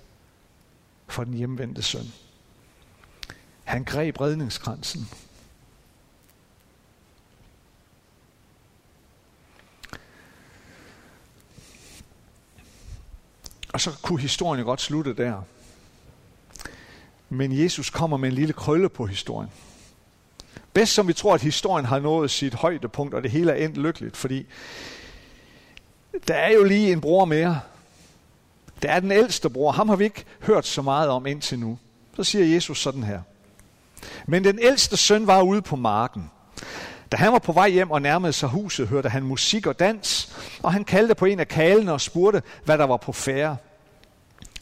for 1.06 1.24
den 1.24 1.34
hjemvendte 1.34 1.82
søn. 1.82 2.06
Han 3.64 3.84
greb 3.84 4.20
redningskransen. 4.20 5.08
Og 13.76 13.80
så 13.80 13.90
kunne 14.02 14.20
historien 14.20 14.60
jo 14.60 14.66
godt 14.66 14.80
slutte 14.80 15.14
der. 15.14 15.42
Men 17.28 17.62
Jesus 17.62 17.90
kommer 17.90 18.16
med 18.16 18.28
en 18.28 18.34
lille 18.34 18.52
krølle 18.52 18.88
på 18.88 19.06
historien. 19.06 19.50
Bedst 20.72 20.94
som 20.94 21.08
vi 21.08 21.12
tror, 21.12 21.34
at 21.34 21.42
historien 21.42 21.86
har 21.86 21.98
nået 21.98 22.30
sit 22.30 22.54
højdepunkt, 22.54 23.14
og 23.14 23.22
det 23.22 23.30
hele 23.30 23.52
er 23.52 23.64
endt 23.64 23.76
lykkeligt, 23.76 24.16
fordi 24.16 24.46
der 26.28 26.34
er 26.34 26.52
jo 26.52 26.64
lige 26.64 26.92
en 26.92 27.00
bror 27.00 27.24
mere. 27.24 27.60
Der 28.82 28.90
er 28.90 29.00
den 29.00 29.12
ældste 29.12 29.50
bror. 29.50 29.72
Ham 29.72 29.88
har 29.88 29.96
vi 29.96 30.04
ikke 30.04 30.24
hørt 30.40 30.66
så 30.66 30.82
meget 30.82 31.08
om 31.08 31.26
indtil 31.26 31.58
nu. 31.58 31.78
Så 32.14 32.24
siger 32.24 32.44
Jesus 32.44 32.82
sådan 32.82 33.02
her. 33.02 33.20
Men 34.26 34.44
den 34.44 34.58
ældste 34.58 34.96
søn 34.96 35.26
var 35.26 35.42
ude 35.42 35.62
på 35.62 35.76
marken. 35.76 36.30
Da 37.12 37.16
han 37.16 37.32
var 37.32 37.38
på 37.38 37.52
vej 37.52 37.68
hjem 37.68 37.90
og 37.90 38.02
nærmede 38.02 38.32
sig 38.32 38.48
huset, 38.48 38.88
hørte 38.88 39.08
han 39.08 39.22
musik 39.22 39.66
og 39.66 39.78
dans, 39.78 40.36
og 40.62 40.72
han 40.72 40.84
kaldte 40.84 41.14
på 41.14 41.24
en 41.24 41.40
af 41.40 41.48
kalene 41.48 41.92
og 41.92 42.00
spurgte, 42.00 42.42
hvad 42.64 42.78
der 42.78 42.84
var 42.84 42.96
på 42.96 43.12
færre. 43.12 43.56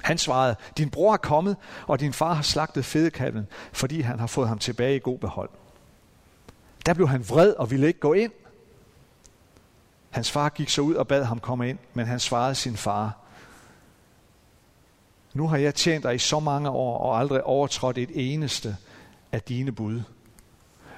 Han 0.02 0.18
svarede, 0.18 0.56
din 0.78 0.90
bror 0.90 1.12
er 1.12 1.16
kommet, 1.16 1.56
og 1.86 2.00
din 2.00 2.12
far 2.12 2.34
har 2.34 2.42
slagtet 2.42 2.84
fedekalven, 2.84 3.46
fordi 3.72 4.00
han 4.00 4.18
har 4.18 4.26
fået 4.26 4.48
ham 4.48 4.58
tilbage 4.58 4.96
i 4.96 4.98
god 4.98 5.18
behold. 5.18 5.50
Der 6.86 6.94
blev 6.94 7.08
han 7.08 7.28
vred 7.28 7.52
og 7.52 7.70
ville 7.70 7.86
ikke 7.86 8.00
gå 8.00 8.12
ind. 8.12 8.32
Hans 10.10 10.30
far 10.30 10.48
gik 10.48 10.68
så 10.68 10.82
ud 10.82 10.94
og 10.94 11.08
bad 11.08 11.24
ham 11.24 11.40
komme 11.40 11.68
ind, 11.68 11.78
men 11.94 12.06
han 12.06 12.20
svarede 12.20 12.54
sin 12.54 12.76
far, 12.76 13.24
nu 15.34 15.48
har 15.48 15.56
jeg 15.56 15.74
tjent 15.74 16.04
dig 16.04 16.14
i 16.14 16.18
så 16.18 16.40
mange 16.40 16.70
år 16.70 16.98
og 16.98 17.18
aldrig 17.18 17.44
overtrådt 17.44 17.98
et 17.98 18.10
eneste 18.14 18.76
af 19.32 19.42
dine 19.42 19.72
bud. 19.72 20.02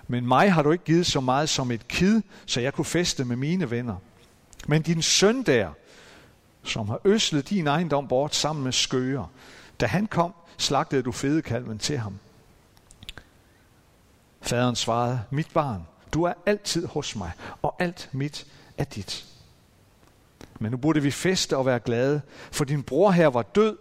Men 0.09 0.27
mig 0.27 0.53
har 0.53 0.63
du 0.63 0.71
ikke 0.71 0.85
givet 0.85 1.07
så 1.07 1.21
meget 1.21 1.49
som 1.49 1.71
et 1.71 1.89
kid, 1.89 2.23
så 2.47 2.61
jeg 2.61 2.75
kunne 2.75 2.85
feste 2.85 3.25
med 3.25 3.37
mine 3.37 3.71
venner. 3.71 3.97
Men 4.69 4.83
din 4.83 5.03
søn 5.03 5.43
der, 5.43 5.71
som 6.63 6.89
har 6.89 7.01
øslet 7.05 7.51
din 7.51 7.67
ejendom 7.67 8.09
bort 8.09 8.35
sammen 8.35 8.65
med 8.65 8.73
skøger, 8.73 9.33
da 9.81 9.87
han 9.87 10.07
kom, 10.07 10.35
slagtede 10.57 11.03
du 11.03 11.13
fedekalven 11.13 11.79
til 11.79 11.99
ham. 11.99 12.19
Faderen 14.41 14.77
svarede, 14.77 15.23
mit 15.31 15.49
barn, 15.55 15.87
du 16.15 16.23
er 16.23 16.33
altid 16.47 16.87
hos 16.87 17.17
mig, 17.17 17.33
og 17.63 17.77
alt 17.79 18.09
mit 18.13 18.47
er 18.79 18.85
dit. 18.85 19.25
Men 20.61 20.71
nu 20.71 20.77
burde 20.77 21.03
vi 21.03 21.11
feste 21.11 21.57
og 21.57 21.67
være 21.67 21.81
glade, 21.81 22.21
for 22.53 22.65
din 22.65 22.83
bror 22.83 23.11
her 23.11 23.27
var 23.27 23.43
død, 23.43 23.77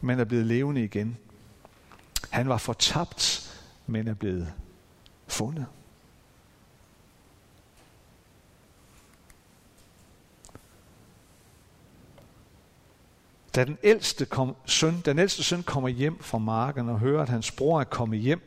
men 0.00 0.20
er 0.20 0.24
blevet 0.24 0.46
levende 0.46 0.84
igen. 0.84 1.16
Han 2.30 2.48
var 2.48 2.56
fortabt, 2.56 3.50
men 3.86 4.08
er 4.08 4.14
blevet 4.14 4.52
fundet. 5.30 5.66
Da 13.54 13.64
den 13.64 13.78
ældste, 13.82 14.26
kom, 14.26 14.56
søn, 14.66 15.02
den 15.04 15.18
ældste 15.18 15.42
søn 15.42 15.62
kommer 15.62 15.88
hjem 15.88 16.22
fra 16.22 16.38
marken 16.38 16.88
og 16.88 16.98
hører, 16.98 17.22
at 17.22 17.28
hans 17.28 17.50
bror 17.50 17.80
er 17.80 17.84
kommet 17.84 18.20
hjem, 18.20 18.40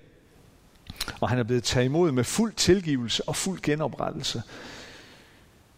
og 1.22 1.30
han 1.30 1.40
er 1.40 1.44
blevet 1.44 1.64
taget 1.64 1.86
imod 1.86 2.12
med 2.12 2.24
fuld 2.24 2.54
tilgivelse 2.54 3.28
og 3.28 3.36
fuld 3.36 3.62
genoprettelse, 3.62 4.44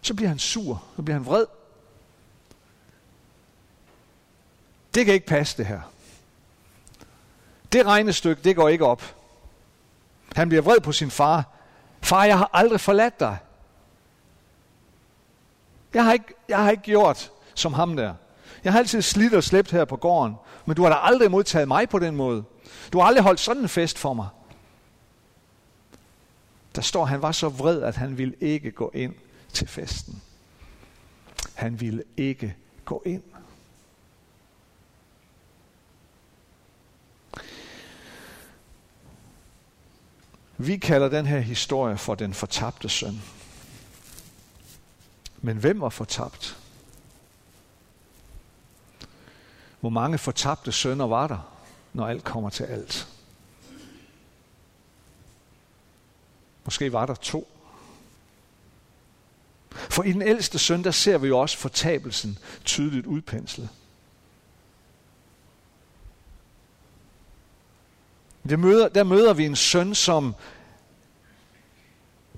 så 0.01 0.13
bliver 0.13 0.29
han 0.29 0.39
sur, 0.39 0.83
så 0.95 1.01
bliver 1.01 1.17
han 1.17 1.25
vred. 1.25 1.45
Det 4.95 5.05
kan 5.05 5.13
ikke 5.13 5.27
passe 5.27 5.57
det 5.57 5.65
her. 5.65 5.81
Det 7.71 7.85
regnestykke, 7.85 8.41
det 8.43 8.55
går 8.55 8.69
ikke 8.69 8.85
op. 8.85 9.24
Han 10.35 10.49
bliver 10.49 10.61
vred 10.61 10.79
på 10.79 10.91
sin 10.91 11.11
far. 11.11 11.43
Far, 12.01 12.25
jeg 12.25 12.37
har 12.37 12.49
aldrig 12.53 12.79
forladt 12.79 13.19
dig. 13.19 13.37
Jeg 15.93 16.05
har 16.05 16.13
ikke, 16.13 16.33
jeg 16.49 16.63
har 16.63 16.71
ikke 16.71 16.83
gjort 16.83 17.31
som 17.53 17.73
ham 17.73 17.95
der. 17.95 18.13
Jeg 18.63 18.71
har 18.73 18.79
altid 18.79 19.01
slidt 19.01 19.33
og 19.33 19.43
slæbt 19.43 19.71
her 19.71 19.85
på 19.85 19.95
gården, 19.95 20.35
men 20.65 20.75
du 20.75 20.83
har 20.83 20.89
da 20.89 20.95
aldrig 20.95 21.31
modtaget 21.31 21.67
mig 21.67 21.89
på 21.89 21.99
den 21.99 22.15
måde. 22.15 22.43
Du 22.93 22.99
har 22.99 23.05
aldrig 23.05 23.23
holdt 23.23 23.39
sådan 23.39 23.61
en 23.61 23.69
fest 23.69 23.97
for 23.97 24.13
mig. 24.13 24.27
Der 26.75 26.81
står, 26.81 27.01
at 27.01 27.09
han 27.09 27.21
var 27.21 27.31
så 27.31 27.49
vred, 27.49 27.81
at 27.81 27.95
han 27.95 28.17
ville 28.17 28.35
ikke 28.41 28.71
gå 28.71 28.91
ind 28.93 29.13
til 29.53 29.67
festen. 29.67 30.21
Han 31.53 31.79
ville 31.81 32.03
ikke 32.17 32.55
gå 32.85 33.01
ind. 33.05 33.23
Vi 40.57 40.77
kalder 40.77 41.09
den 41.09 41.25
her 41.25 41.39
historie 41.39 41.97
for 41.97 42.15
den 42.15 42.33
fortabte 42.33 42.89
søn. 42.89 43.21
Men 45.37 45.57
hvem 45.57 45.81
var 45.81 45.89
fortabt? 45.89 46.57
Hvor 49.79 49.89
mange 49.89 50.17
fortabte 50.17 50.71
sønner 50.71 51.07
var 51.07 51.27
der, 51.27 51.51
når 51.93 52.07
alt 52.07 52.23
kommer 52.23 52.49
til 52.49 52.63
alt? 52.63 53.07
Måske 56.65 56.93
var 56.93 57.05
der 57.05 57.15
to. 57.15 57.47
For 59.71 60.03
i 60.03 60.11
den 60.11 60.21
ældste 60.21 60.59
søn, 60.59 60.83
der 60.83 60.91
ser 60.91 61.17
vi 61.17 61.27
jo 61.27 61.39
også 61.39 61.57
fortabelsen 61.57 62.37
tydeligt 62.65 63.05
udpenslet. 63.05 63.69
Der 68.49 68.57
møder, 68.57 68.87
der 68.87 69.03
møder 69.03 69.33
vi 69.33 69.45
en 69.45 69.55
søn, 69.55 69.95
som 69.95 70.35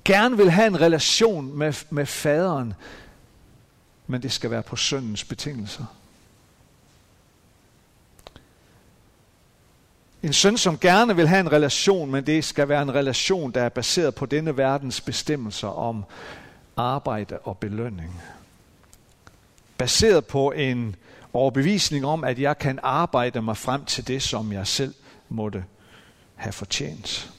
gerne 0.05 0.37
vil 0.37 0.51
have 0.51 0.67
en 0.67 0.81
relation 0.81 1.57
med, 1.57 1.73
med 1.89 2.05
faderen, 2.05 2.73
men 4.07 4.21
det 4.21 4.31
skal 4.31 4.51
være 4.51 4.63
på 4.63 4.75
søndens 4.75 5.23
betingelser. 5.23 5.85
En 10.23 10.33
søn, 10.33 10.57
som 10.57 10.77
gerne 10.77 11.15
vil 11.15 11.27
have 11.27 11.39
en 11.39 11.51
relation, 11.51 12.11
men 12.11 12.25
det 12.25 12.45
skal 12.45 12.69
være 12.69 12.81
en 12.81 12.93
relation, 12.93 13.51
der 13.51 13.61
er 13.61 13.69
baseret 13.69 14.15
på 14.15 14.25
denne 14.25 14.57
verdens 14.57 15.01
bestemmelser 15.01 15.67
om 15.67 16.05
arbejde 16.77 17.37
og 17.37 17.57
belønning. 17.57 18.21
Baseret 19.77 20.25
på 20.25 20.51
en 20.51 20.95
overbevisning 21.33 22.05
om, 22.05 22.23
at 22.23 22.39
jeg 22.39 22.57
kan 22.57 22.79
arbejde 22.83 23.41
mig 23.41 23.57
frem 23.57 23.85
til 23.85 24.07
det, 24.07 24.23
som 24.23 24.51
jeg 24.51 24.67
selv 24.67 24.93
måtte 25.29 25.63
have 26.37 26.53
fortjent. 26.53 27.33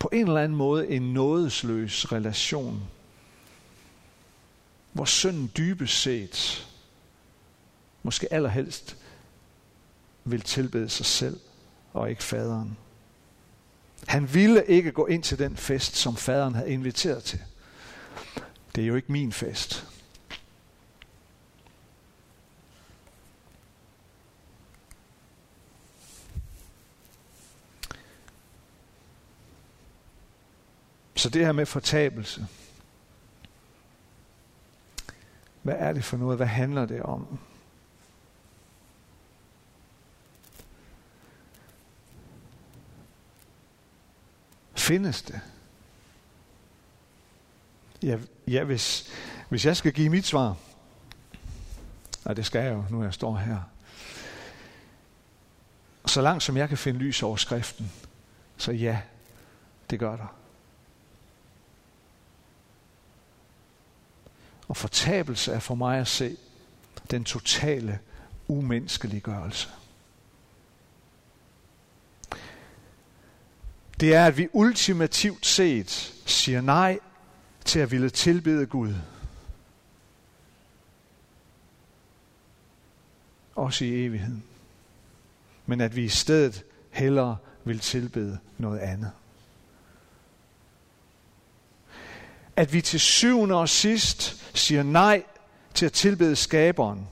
På 0.00 0.10
en 0.12 0.26
eller 0.26 0.40
anden 0.40 0.58
måde 0.58 0.88
en 0.88 1.14
nådesløs 1.14 2.12
relation, 2.12 2.82
hvor 4.92 5.04
synden 5.04 5.50
dybest 5.56 6.02
set, 6.02 6.66
måske 8.02 8.32
allerhelst, 8.32 8.96
vil 10.24 10.40
tilbede 10.40 10.88
sig 10.88 11.06
selv 11.06 11.40
og 11.92 12.10
ikke 12.10 12.22
faderen. 12.22 12.76
Han 14.06 14.34
ville 14.34 14.64
ikke 14.66 14.92
gå 14.92 15.06
ind 15.06 15.22
til 15.22 15.38
den 15.38 15.56
fest, 15.56 15.96
som 15.96 16.16
faderen 16.16 16.54
havde 16.54 16.70
inviteret 16.70 17.24
til. 17.24 17.40
Det 18.74 18.82
er 18.82 18.88
jo 18.88 18.94
ikke 18.94 19.12
min 19.12 19.32
fest. 19.32 19.86
Så 31.16 31.30
det 31.30 31.44
her 31.44 31.52
med 31.52 31.66
fortabelse. 31.66 32.46
Hvad 35.62 35.74
er 35.78 35.92
det 35.92 36.04
for 36.04 36.16
noget? 36.16 36.38
Hvad 36.38 36.46
handler 36.46 36.86
det 36.86 37.02
om? 37.02 37.38
Findes 44.74 45.22
det? 45.22 45.40
Ja, 48.02 48.18
ja 48.46 48.64
hvis, 48.64 49.12
hvis 49.48 49.66
jeg 49.66 49.76
skal 49.76 49.92
give 49.92 50.10
mit 50.10 50.26
svar, 50.26 50.56
og 52.24 52.36
det 52.36 52.46
skal 52.46 52.64
jeg 52.64 52.72
jo, 52.72 52.84
nu 52.90 53.02
jeg 53.02 53.14
står 53.14 53.36
her, 53.36 53.60
så 56.06 56.22
langt 56.22 56.42
som 56.42 56.56
jeg 56.56 56.68
kan 56.68 56.78
finde 56.78 56.98
lys 56.98 57.22
over 57.22 57.36
skriften, 57.36 57.92
så 58.56 58.72
ja, 58.72 59.00
det 59.90 59.98
gør 59.98 60.16
der. 60.16 60.45
Og 64.68 64.76
fortabelse 64.76 65.52
er 65.52 65.58
for 65.58 65.74
mig 65.74 65.98
at 65.98 66.08
se 66.08 66.36
den 67.10 67.24
totale 67.24 67.98
umenneskeliggørelse. 68.48 69.68
Det 74.00 74.14
er, 74.14 74.26
at 74.26 74.36
vi 74.36 74.48
ultimativt 74.52 75.46
set 75.46 76.14
siger 76.26 76.60
nej 76.60 76.98
til 77.64 77.78
at 77.78 77.90
ville 77.90 78.10
tilbede 78.10 78.66
Gud. 78.66 78.94
Også 83.54 83.84
i 83.84 84.04
evigheden. 84.04 84.44
Men 85.66 85.80
at 85.80 85.96
vi 85.96 86.04
i 86.04 86.08
stedet 86.08 86.64
hellere 86.90 87.36
vil 87.64 87.78
tilbede 87.78 88.38
noget 88.58 88.78
andet. 88.78 89.12
At 92.56 92.72
vi 92.72 92.80
til 92.80 93.00
syvende 93.00 93.54
og 93.54 93.68
sidst 93.68 94.44
siger 94.54 94.82
nej 94.82 95.24
til 95.74 95.86
at 95.86 95.92
tilbede 95.92 96.36
skaberen, 96.36 97.08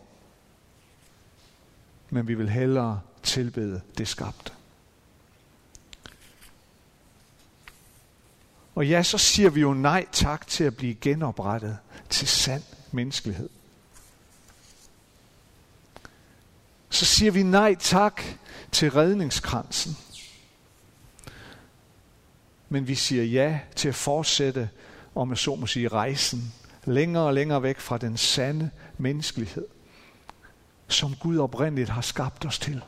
men 2.11 2.28
vi 2.28 2.35
vil 2.35 2.50
hellere 2.50 3.00
tilbede 3.22 3.80
det 3.98 4.09
skabte. 4.09 4.52
Og 8.74 8.88
ja, 8.88 9.02
så 9.02 9.18
siger 9.18 9.50
vi 9.50 9.61
jo 9.61 9.74
nej 9.74 10.07
tak 10.12 10.46
til 10.46 10.64
at 10.64 10.76
blive 10.76 10.94
genoprettet 10.94 11.78
til 12.11 12.28
sand 12.28 12.62
menneskelighed. 12.92 13.48
Så 16.90 17.04
siger 17.04 17.30
vi 17.30 17.42
nej 17.42 17.74
tak 17.74 18.22
til 18.72 18.90
redningskransen. 18.90 19.96
Men 22.68 22.88
vi 22.88 22.94
siger 22.94 23.24
ja 23.24 23.61
til 23.76 23.88
at 23.88 23.94
fortsætte, 23.94 24.70
om 25.14 25.31
jeg 25.31 25.38
så 25.38 25.55
må 25.55 25.66
sige, 25.66 25.88
rejsen 25.88 26.53
længere 26.85 27.24
og 27.24 27.35
længere 27.35 27.62
væk 27.62 27.79
fra 27.79 27.98
den 27.98 28.16
sande 28.16 28.70
menneskelighed, 28.98 29.66
som 30.88 31.14
Gud 31.14 31.38
oprindeligt 31.38 31.88
har 31.88 32.00
skabt 32.00 32.46
os 32.46 32.59
til. 32.59 32.83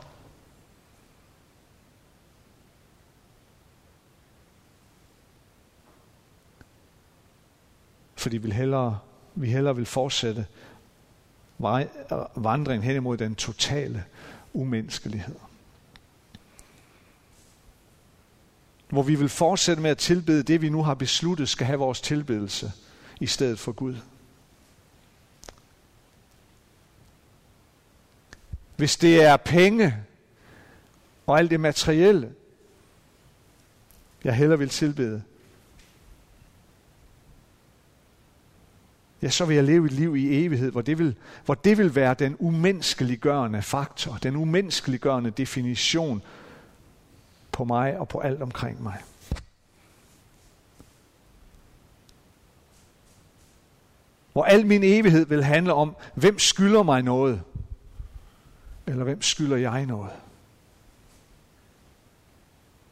fordi 8.27 8.39
vi 8.39 8.51
hellere, 8.51 8.99
vi 9.35 9.51
hellere 9.51 9.77
vil 9.77 9.87
fortsætte 9.87 10.47
vandringen 12.37 12.83
hen 12.83 12.97
imod 12.97 13.17
den 13.17 13.35
totale 13.35 14.05
umenneskelighed. 14.53 15.35
Hvor 18.89 19.03
vi 19.03 19.15
vil 19.15 19.29
fortsætte 19.29 19.83
med 19.83 19.91
at 19.91 19.99
tilbede 19.99 20.43
det, 20.43 20.63
vi 20.63 20.69
nu 20.69 20.83
har 20.83 20.95
besluttet 20.95 21.49
skal 21.49 21.67
have 21.67 21.79
vores 21.79 22.01
tilbedelse, 22.01 22.73
i 23.21 23.27
stedet 23.27 23.59
for 23.59 23.73
Gud. 23.73 23.97
Hvis 28.77 28.97
det 28.97 29.23
er 29.23 29.37
penge 29.37 29.97
og 31.27 31.39
alt 31.39 31.51
det 31.51 31.61
materielle, 31.61 32.33
jeg 34.25 34.35
heller 34.35 34.57
vil 34.57 34.69
tilbede, 34.69 35.23
ja, 39.23 39.29
så 39.29 39.45
vil 39.45 39.55
jeg 39.55 39.65
leve 39.65 39.87
et 39.87 39.93
liv 39.93 40.17
i 40.17 40.45
evighed, 40.45 40.73
hvor 40.73 40.81
det 40.81 40.99
vil, 40.99 41.17
hvor 41.45 41.55
det 41.55 41.79
vil 41.79 41.95
være 41.95 42.15
den 42.15 42.37
umenneskeliggørende 42.39 43.63
faktor, 43.63 44.19
den 44.23 44.37
umenneskeliggørende 44.37 45.31
definition 45.31 46.23
på 47.57 47.65
mig 47.65 47.99
og 47.99 48.09
på 48.09 48.19
alt 48.19 48.43
omkring 48.43 48.83
mig. 48.83 49.03
Hvor 54.33 54.45
al 54.45 54.67
min 54.67 54.83
evighed 54.85 55.27
vil 55.27 55.45
handle 55.45 55.73
om, 55.73 55.97
hvem 56.15 56.39
skylder 56.39 56.83
mig 56.83 57.03
noget, 57.03 57.43
eller 58.87 59.05
hvem 59.05 59.23
skylder 59.23 59.57
jeg 59.57 59.87
noget. 59.87 60.13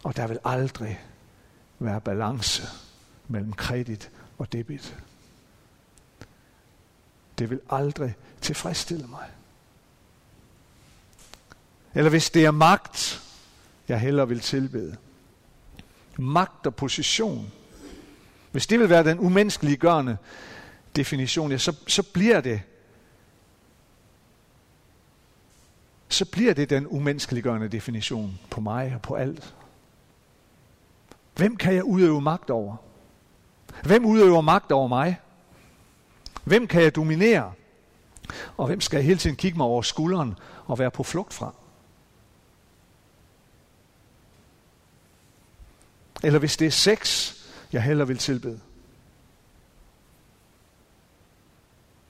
Og 0.05 0.17
der 0.17 0.27
vil 0.27 0.39
aldrig 0.45 1.01
være 1.79 2.01
balance 2.01 2.63
mellem 3.29 3.53
kredit 3.53 4.11
og 4.39 4.53
debit. 4.53 4.97
Det 7.39 7.51
vil 7.51 7.61
aldrig 7.71 8.15
tilfredsstille 8.41 9.07
mig. 9.07 9.31
Eller 11.95 12.11
hvis 12.11 12.31
det 12.31 12.45
er 12.45 12.51
magt, 12.51 13.24
jeg 13.89 14.01
hellere 14.01 14.29
vil 14.29 14.41
tilbede. 14.41 14.97
Magt 16.19 16.67
og 16.67 16.75
position. 16.75 17.53
Hvis 18.53 18.67
det 18.67 18.81
vil 18.81 18.91
være 18.91 19.05
den 19.05 19.19
umenneskeliggørende 19.19 20.17
definition, 20.97 21.51
ja, 21.51 21.59
så, 21.59 21.77
så 21.87 22.03
bliver 22.03 22.41
det 22.41 22.63
så 26.09 26.25
bliver 26.25 26.55
det 26.55 26.71
den 26.71 26.87
umenneskeliggørende 26.87 27.69
definition 27.69 28.39
på 28.51 28.61
mig 28.61 28.93
og 28.95 29.03
på 29.03 29.15
alt. 29.15 29.55
Hvem 31.37 31.57
kan 31.57 31.75
jeg 31.75 31.85
udøve 31.85 32.21
magt 32.21 32.51
over? 32.51 32.77
Hvem 33.83 34.05
udøver 34.05 34.41
magt 34.41 34.73
over 34.73 34.89
mig? 34.89 35.21
Hvem 36.45 36.67
kan 36.67 36.83
jeg 36.83 36.97
dominere? 36.97 37.53
Og 38.57 38.67
hvem 38.67 38.81
skal 38.81 38.97
jeg 38.97 39.05
hele 39.05 39.19
tiden 39.19 39.37
kigge 39.37 39.59
mig 39.59 39.67
over 39.67 39.83
skulderen 39.83 40.35
og 40.67 40.79
være 40.79 40.91
på 40.91 41.03
flugt 41.03 41.35
fra? 41.35 41.55
Eller 46.23 46.39
hvis 46.39 46.57
det 46.57 46.67
er 46.67 46.71
sex, 46.71 47.33
jeg 47.73 47.83
heller 47.83 48.05
vil 48.05 48.19
tilbede. 48.19 48.61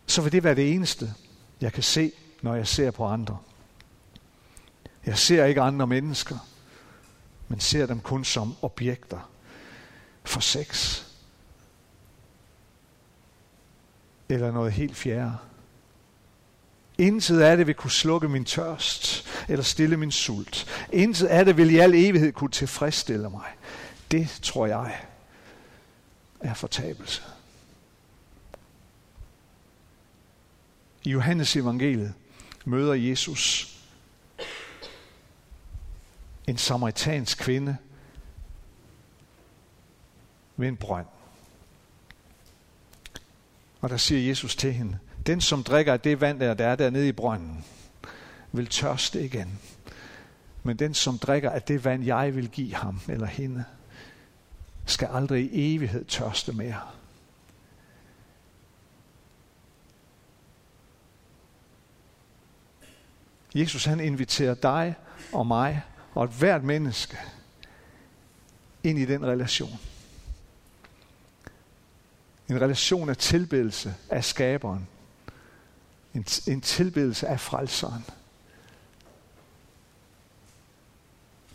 Så 0.06 0.22
vil 0.22 0.32
det 0.32 0.44
være 0.44 0.54
det 0.54 0.72
eneste, 0.72 1.14
jeg 1.60 1.72
kan 1.72 1.82
se, 1.82 2.12
når 2.42 2.54
jeg 2.54 2.66
ser 2.66 2.90
på 2.90 3.04
andre. 3.04 3.38
Jeg 5.06 5.18
ser 5.18 5.44
ikke 5.44 5.60
andre 5.60 5.86
mennesker, 5.86 6.38
men 7.48 7.60
ser 7.60 7.86
dem 7.86 8.00
kun 8.00 8.24
som 8.24 8.56
objekter 8.62 9.30
for 10.24 10.40
sex 10.40 11.02
eller 14.28 14.52
noget 14.52 14.72
helt 14.72 14.96
fjerde. 14.96 15.36
Intet 16.98 17.40
af 17.40 17.56
det 17.56 17.66
vil 17.66 17.74
kunne 17.74 17.90
slukke 17.90 18.28
min 18.28 18.44
tørst 18.44 19.26
eller 19.48 19.62
stille 19.62 19.96
min 19.96 20.12
sult. 20.12 20.66
Intet 20.92 21.26
af 21.26 21.44
det 21.44 21.56
vil 21.56 21.70
i 21.70 21.78
al 21.78 21.94
evighed 21.94 22.32
kunne 22.32 22.50
tilfredsstille 22.50 23.30
mig. 23.30 23.46
Det 24.14 24.38
tror 24.42 24.66
jeg 24.66 25.00
er 26.40 26.54
fortabelse. 26.54 27.22
I 31.02 31.10
Johannes 31.10 31.56
evangeliet 31.56 32.14
møder 32.64 32.94
Jesus 32.94 33.70
en 36.46 36.58
samaritansk 36.58 37.38
kvinde, 37.38 37.76
ved 40.56 40.68
en 40.68 40.76
brønd. 40.76 41.06
Og 43.80 43.90
der 43.90 43.96
siger 43.96 44.28
Jesus 44.28 44.56
til 44.56 44.72
hende, 44.72 44.98
den 45.26 45.40
som 45.40 45.62
drikker 45.62 45.92
af 45.92 46.00
det 46.00 46.20
vand, 46.20 46.40
der, 46.40 46.54
der 46.54 46.66
er 46.66 46.76
dernede 46.76 47.08
i 47.08 47.12
brønden, 47.12 47.64
vil 48.52 48.66
tørste 48.66 49.24
igen. 49.24 49.60
Men 50.62 50.76
den 50.76 50.94
som 50.94 51.18
drikker 51.18 51.50
af 51.50 51.62
det 51.62 51.84
vand, 51.84 52.04
jeg 52.04 52.36
vil 52.36 52.48
give 52.48 52.74
ham 52.74 53.00
eller 53.08 53.26
hende, 53.26 53.64
skal 54.86 55.08
aldrig 55.12 55.54
i 55.54 55.74
evighed 55.74 56.04
tørste 56.04 56.52
mere. 56.52 56.80
Jesus 63.54 63.84
han 63.84 64.00
inviterer 64.00 64.54
dig 64.54 64.94
og 65.32 65.46
mig 65.46 65.82
og 66.14 66.24
et 66.24 66.30
hvert 66.30 66.64
menneske 66.64 67.18
ind 68.82 68.98
i 68.98 69.04
den 69.04 69.26
relation. 69.26 69.78
En 72.48 72.60
relation 72.60 73.08
af 73.08 73.16
tilbedelse 73.16 73.94
af 74.10 74.24
skaberen. 74.24 74.88
En, 76.14 76.26
en 76.46 76.60
tilbedelse 76.60 77.28
af 77.28 77.40
frelseren. 77.40 78.04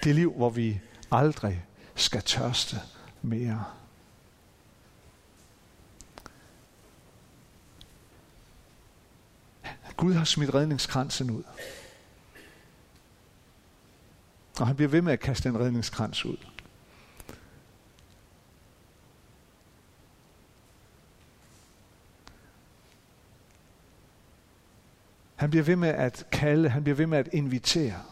Det 0.03 0.15
liv, 0.15 0.33
hvor 0.33 0.49
vi 0.49 0.79
aldrig 1.11 1.65
skal 1.95 2.21
tørste 2.21 2.81
mere. 3.21 3.65
Gud 9.97 10.13
har 10.13 10.23
smidt 10.23 10.53
redningskransen 10.53 11.31
ud. 11.31 11.43
Og 14.59 14.67
han 14.67 14.75
bliver 14.75 14.89
ved 14.89 15.01
med 15.01 15.13
at 15.13 15.19
kaste 15.19 15.49
en 15.49 15.59
redningskrans 15.59 16.25
ud. 16.25 16.37
Han 25.35 25.49
bliver 25.49 25.63
ved 25.63 25.75
med 25.75 25.89
at 25.89 26.27
kalde, 26.31 26.69
han 26.69 26.83
bliver 26.83 26.95
ved 26.95 27.07
med 27.07 27.17
at 27.17 27.29
invitere. 27.33 28.03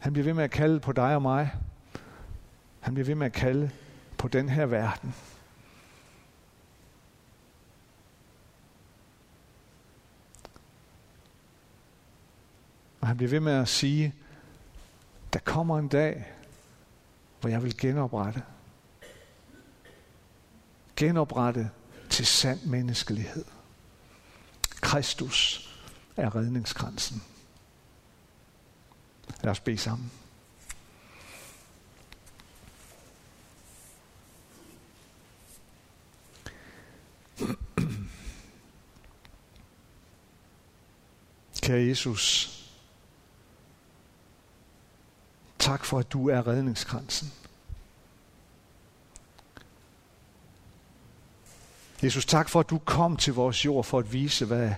Han 0.00 0.12
bliver 0.12 0.24
ved 0.24 0.34
med 0.34 0.44
at 0.44 0.50
kalde 0.50 0.80
på 0.80 0.92
dig 0.92 1.14
og 1.14 1.22
mig. 1.22 1.54
Han 2.80 2.94
bliver 2.94 3.06
ved 3.06 3.14
med 3.14 3.26
at 3.26 3.32
kalde 3.32 3.70
på 4.18 4.28
den 4.28 4.48
her 4.48 4.66
verden. 4.66 5.14
Og 13.00 13.08
han 13.08 13.16
bliver 13.16 13.30
ved 13.30 13.40
med 13.40 13.52
at 13.52 13.68
sige, 13.68 14.14
der 15.32 15.38
kommer 15.38 15.78
en 15.78 15.88
dag, 15.88 16.32
hvor 17.40 17.50
jeg 17.50 17.62
vil 17.62 17.76
genoprette. 17.76 18.42
Genoprette 20.96 21.70
til 22.10 22.26
sand 22.26 22.60
menneskelighed. 22.64 23.44
Kristus 24.80 25.70
er 26.16 26.36
redningskransen. 26.36 27.22
Lad 29.42 29.50
os 29.50 29.60
bede 29.60 29.78
sammen. 29.78 30.10
Kære 41.62 41.86
Jesus, 41.86 42.56
tak 45.58 45.84
for, 45.84 45.98
at 45.98 46.12
du 46.12 46.28
er 46.28 46.46
redningskransen. 46.46 47.32
Jesus, 52.02 52.26
tak 52.26 52.48
for, 52.48 52.60
at 52.60 52.70
du 52.70 52.78
kom 52.78 53.16
til 53.16 53.34
vores 53.34 53.64
jord 53.64 53.84
for 53.84 53.98
at 53.98 54.12
vise, 54.12 54.46
hvad 54.46 54.74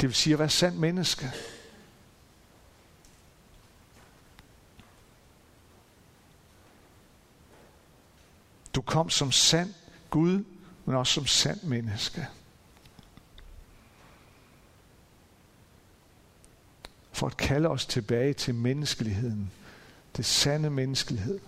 det 0.00 0.08
vil 0.08 0.14
sige 0.14 0.32
at 0.32 0.38
være 0.38 0.48
sand 0.48 0.76
menneske. 0.76 1.32
Du 8.78 8.82
kom 8.82 9.10
som 9.10 9.32
sand 9.32 9.74
Gud, 10.10 10.44
men 10.84 10.96
også 10.96 11.12
som 11.12 11.26
sand 11.26 11.62
menneske. 11.62 12.28
For 17.12 17.26
at 17.26 17.36
kalde 17.36 17.68
os 17.68 17.86
tilbage 17.86 18.34
til 18.34 18.54
menneskeligheden. 18.54 19.52
Det 20.16 20.24
sande 20.24 20.70
menneskelighed. 20.70 21.40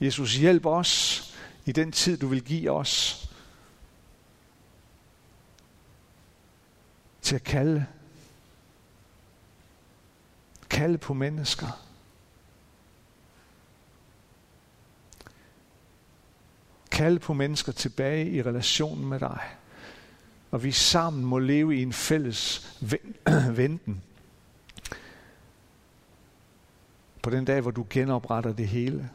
Jesus, 0.00 0.36
hjælp 0.36 0.66
os 0.66 1.22
i 1.64 1.72
den 1.72 1.92
tid, 1.92 2.18
du 2.18 2.28
vil 2.28 2.44
give 2.44 2.70
os 2.70 3.28
til 7.22 7.34
at 7.34 7.44
kalde 7.44 7.86
kalde 10.70 10.98
på 10.98 11.14
mennesker. 11.14 11.86
Kalde 16.90 17.18
på 17.18 17.34
mennesker 17.34 17.72
tilbage 17.72 18.30
i 18.30 18.42
relationen 18.42 19.08
med 19.08 19.20
dig. 19.20 19.40
Og 20.50 20.62
vi 20.62 20.72
sammen 20.72 21.24
må 21.24 21.38
leve 21.38 21.76
i 21.76 21.82
en 21.82 21.92
fælles 21.92 22.76
venten. 23.60 24.02
På 27.22 27.30
den 27.30 27.44
dag, 27.44 27.60
hvor 27.60 27.70
du 27.70 27.86
genopretter 27.90 28.52
det 28.52 28.68
hele. 28.68 29.10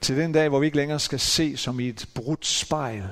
Til 0.00 0.16
den 0.16 0.32
dag, 0.32 0.48
hvor 0.48 0.58
vi 0.58 0.66
ikke 0.66 0.76
længere 0.76 1.00
skal 1.00 1.20
se 1.20 1.56
som 1.56 1.80
i 1.80 1.88
et 1.88 2.08
brudt 2.14 2.46
spejl, 2.46 3.10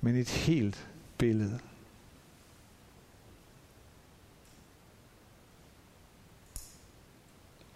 men 0.00 0.16
et 0.16 0.28
helt 0.28 0.88
billede. 1.18 1.60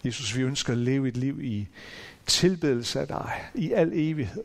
Jesus, 0.05 0.35
vi 0.35 0.41
ønsker 0.41 0.73
at 0.73 0.79
leve 0.79 1.07
et 1.07 1.17
liv 1.17 1.43
i 1.43 1.67
tilbedelse 2.25 2.99
af 2.99 3.07
dig, 3.07 3.49
i 3.53 3.71
al 3.71 3.91
evighed. 3.93 4.43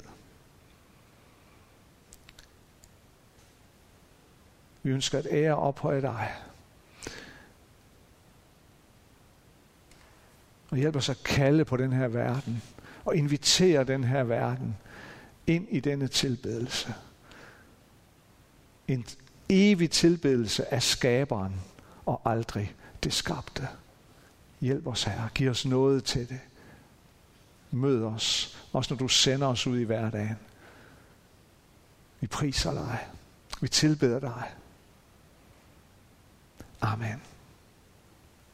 Vi 4.83 4.91
ønsker 4.91 5.19
at 5.19 5.27
ære 5.31 5.57
og 5.57 5.63
ophøje 5.63 6.01
dig. 6.01 6.35
Og 10.71 10.77
hjælp 10.77 10.97
os 10.97 11.09
at 11.09 11.23
kalde 11.25 11.65
på 11.65 11.77
den 11.77 11.93
her 11.93 12.09
verden, 12.09 12.63
og 13.05 13.17
invitere 13.17 13.85
den 13.85 14.05
her 14.05 14.25
verden 14.25 14.77
ind 15.47 15.67
i 15.71 15.81
denne 15.81 16.09
tilbedelse. 16.09 16.95
En 18.89 19.07
evig 19.49 19.91
tilbedelse 19.91 20.75
af 20.75 20.83
skaberen, 20.83 21.61
og 22.07 22.21
aldrig 22.25 22.75
det 23.05 23.13
skabte. 23.13 23.69
Hjælp 24.61 24.87
os, 24.87 25.05
Herre. 25.05 25.29
Giv 25.35 25.51
os 25.51 25.67
noget 25.67 26.05
til 26.05 26.29
det. 26.29 26.41
Mød 27.71 28.05
os, 28.05 28.59
også 28.73 28.95
når 28.95 28.99
du 28.99 29.09
sender 29.09 29.47
os 29.47 29.67
ud 29.67 29.79
i 29.79 29.83
hverdagen. 29.83 30.37
Vi 32.21 32.27
priser 32.27 32.73
dig. 32.73 33.09
Vi 33.61 33.69
tilbeder 33.69 34.21
dig. 34.21 34.55
Amen. 36.81 37.23